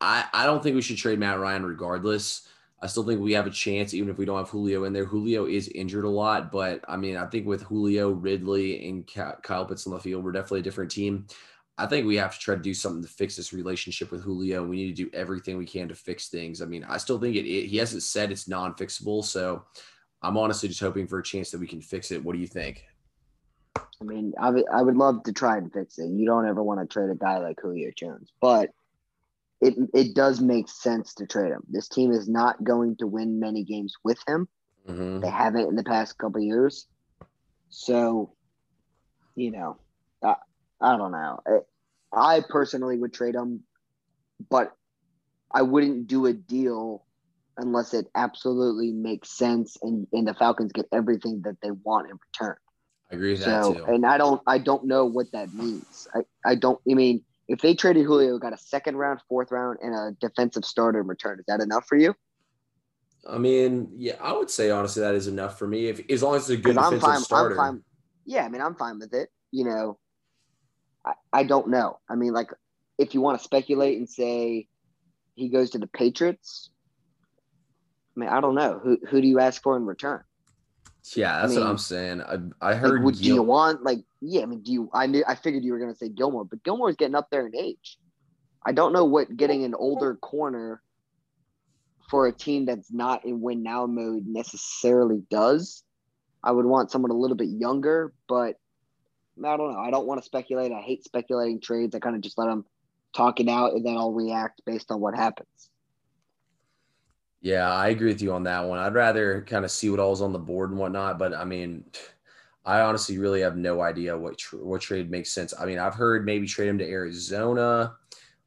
[0.00, 2.48] I, I don't think we should trade Matt Ryan regardless.
[2.82, 5.06] I still think we have a chance, even if we don't have Julio in there.
[5.06, 9.06] Julio is injured a lot, but I mean, I think with Julio, Ridley, and
[9.42, 11.26] Kyle Pitts on the field, we're definitely a different team.
[11.76, 14.64] I think we have to try to do something to fix this relationship with Julio.
[14.64, 16.62] We need to do everything we can to fix things.
[16.62, 19.64] I mean, I still think it, it he hasn't said it's non-fixable, so
[20.22, 22.24] I'm honestly just hoping for a chance that we can fix it.
[22.24, 22.84] What do you think?
[23.76, 26.10] I mean, I would I would love to try and fix it.
[26.10, 28.70] You don't ever want to trade a guy like Julio Jones, but
[29.60, 31.62] it it does make sense to trade him.
[31.68, 34.46] This team is not going to win many games with him.
[34.88, 35.20] Mm-hmm.
[35.20, 36.86] They haven't in the past couple years.
[37.70, 38.34] So,
[39.34, 39.78] you know,
[40.84, 41.40] I, don't know.
[42.12, 43.62] I, personally would trade him,
[44.50, 44.72] but
[45.52, 47.04] I wouldn't do a deal
[47.56, 52.18] unless it absolutely makes sense and, and the Falcons get everything that they want in
[52.32, 52.56] return.
[53.10, 53.84] I agree with so, that too.
[53.84, 56.08] And I don't I don't know what that means.
[56.14, 59.78] I, I don't I mean if they traded Julio, got a second round, fourth round,
[59.82, 62.14] and a defensive starter in return, is that enough for you?
[63.28, 65.86] I mean, yeah, I would say honestly that is enough for me.
[65.86, 67.60] If as long as it's a good defensive I'm fine, starter.
[67.60, 67.84] I'm fine.
[68.26, 69.28] Yeah, I mean, I'm fine with it.
[69.50, 69.98] You know,
[71.04, 71.98] I, I don't know.
[72.08, 72.50] I mean, like,
[72.98, 74.68] if you want to speculate and say
[75.34, 76.70] he goes to the Patriots,
[78.16, 78.80] I mean, I don't know.
[78.82, 80.22] Who who do you ask for in return?
[81.14, 82.22] Yeah, that's I mean, what I'm saying.
[82.22, 84.42] I I Like, heard would, do you want like yeah?
[84.42, 84.90] I mean, do you?
[84.94, 87.56] I knew I figured you were gonna say Gilmore, but Gilmore's getting up there in
[87.56, 87.98] age.
[88.64, 90.80] I don't know what getting an older corner
[92.08, 95.82] for a team that's not in win now mode necessarily does.
[96.42, 98.56] I would want someone a little bit younger, but
[99.42, 99.78] I don't know.
[99.78, 100.72] I don't want to speculate.
[100.72, 101.94] I hate speculating trades.
[101.94, 102.64] I kind of just let them
[103.14, 105.70] talk it out, and then I'll react based on what happens.
[107.40, 108.78] Yeah, I agree with you on that one.
[108.78, 111.18] I'd rather kind of see what all's on the board and whatnot.
[111.18, 111.84] But I mean,
[112.64, 115.52] I honestly really have no idea what tr- what trade makes sense.
[115.58, 117.96] I mean, I've heard maybe trade him to Arizona.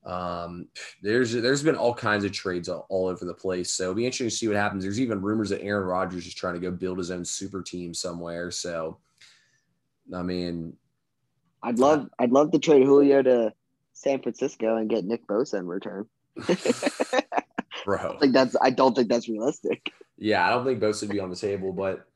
[0.04, 0.70] Um,
[1.04, 3.72] there's there's been all kinds of trades all, all over the place.
[3.72, 4.84] So it'll be interesting to see what happens.
[4.84, 7.94] There's even rumors that Aaron Rodgers is trying to go build his own super team
[7.94, 8.50] somewhere.
[8.50, 8.98] So,
[10.14, 10.74] I mean,
[11.64, 13.54] I'd love I'd love to trade Julio to
[13.94, 16.08] San Francisco and get Nick Bosa in return.
[17.86, 18.16] bro.
[18.16, 19.92] I think that's I don't think that's realistic.
[20.18, 22.08] Yeah, I don't think both would be on the table, but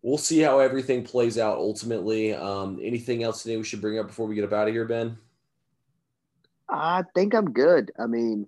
[0.00, 2.34] we'll see how everything plays out ultimately.
[2.34, 4.84] Um, anything else today we should bring up before we get up out of here,
[4.84, 5.18] Ben?
[6.68, 7.92] I think I'm good.
[7.98, 8.46] I mean,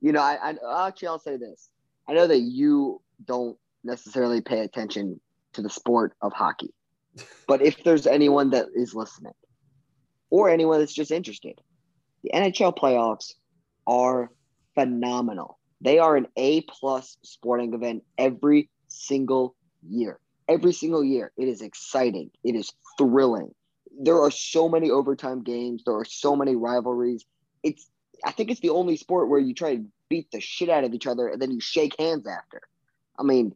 [0.00, 1.70] you know, I, I actually I'll say this.
[2.08, 5.20] I know that you don't necessarily pay attention
[5.54, 6.74] to the sport of hockey,
[7.46, 9.34] but if there's anyone that is listening,
[10.30, 11.60] or anyone that's just interested,
[12.22, 13.34] the NHL playoffs
[13.86, 14.30] are
[14.74, 15.58] phenomenal.
[15.80, 19.54] They are an A plus sporting event every single
[19.88, 20.18] year.
[20.48, 22.30] Every single year, it is exciting.
[22.44, 23.54] It is thrilling.
[23.98, 25.82] There are so many overtime games.
[25.84, 27.24] There are so many rivalries.
[27.62, 27.88] It's
[28.24, 30.94] I think it's the only sport where you try to beat the shit out of
[30.94, 32.62] each other and then you shake hands after.
[33.18, 33.54] I mean,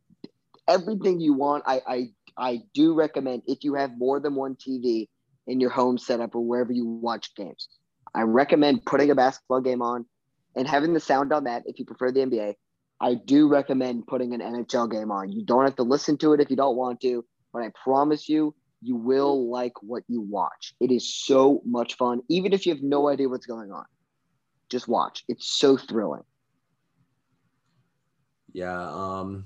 [0.68, 1.64] everything you want.
[1.66, 2.08] I I
[2.40, 5.08] I do recommend if you have more than one TV
[5.46, 7.68] in your home setup or wherever you watch games.
[8.14, 10.06] I recommend putting a basketball game on
[10.56, 12.54] and having the sound on that if you prefer the NBA.
[13.00, 15.32] I do recommend putting an NHL game on.
[15.32, 18.28] You don't have to listen to it if you don't want to, but I promise
[18.28, 20.74] you, you will like what you watch.
[20.80, 23.84] It is so much fun, even if you have no idea what's going on.
[24.70, 25.24] Just watch.
[25.28, 26.22] It's so thrilling.
[28.52, 29.44] Yeah, um,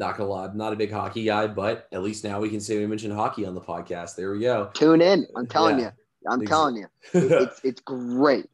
[0.00, 2.58] not gonna lie, I'm not a big hockey guy, but at least now we can
[2.60, 4.16] say we mentioned hockey on the podcast.
[4.16, 4.70] There we go.
[4.74, 5.26] Tune in.
[5.36, 5.92] I'm telling Yeah.
[6.24, 6.30] you.
[6.30, 6.86] I'm telling you.
[7.14, 8.46] It's it's great.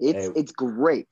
[0.00, 0.32] It's Hey.
[0.40, 1.06] it's great.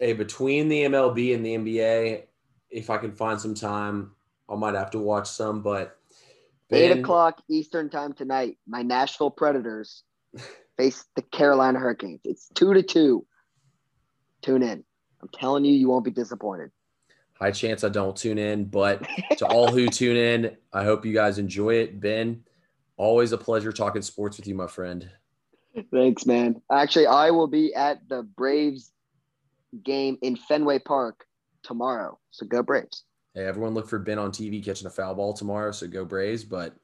[0.00, 2.24] hey, between the MLB and the NBA,
[2.70, 4.10] if I can find some time,
[4.50, 5.62] I might have to watch some.
[5.62, 5.96] But
[6.72, 8.58] Eight o'clock Eastern time tonight.
[8.66, 10.02] My Nashville Predators
[10.76, 12.20] face the Carolina Hurricanes.
[12.24, 13.24] It's two to two.
[14.42, 14.82] Tune in.
[15.22, 16.70] I'm telling you, you won't be disappointed.
[17.38, 19.06] High chance I don't tune in, but
[19.38, 22.00] to all who tune in, I hope you guys enjoy it.
[22.00, 22.42] Ben,
[22.96, 25.08] always a pleasure talking sports with you, my friend.
[25.92, 26.60] Thanks, man.
[26.70, 28.92] Actually, I will be at the Braves
[29.82, 31.26] game in Fenway Park
[31.62, 32.18] tomorrow.
[32.30, 33.04] So go Braves.
[33.34, 35.72] Hey, everyone, look for Ben on TV catching a foul ball tomorrow.
[35.72, 36.44] So go Braves.
[36.44, 36.74] But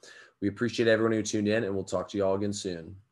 [0.42, 2.94] we appreciate everyone who tuned in, and we'll talk to you all again soon.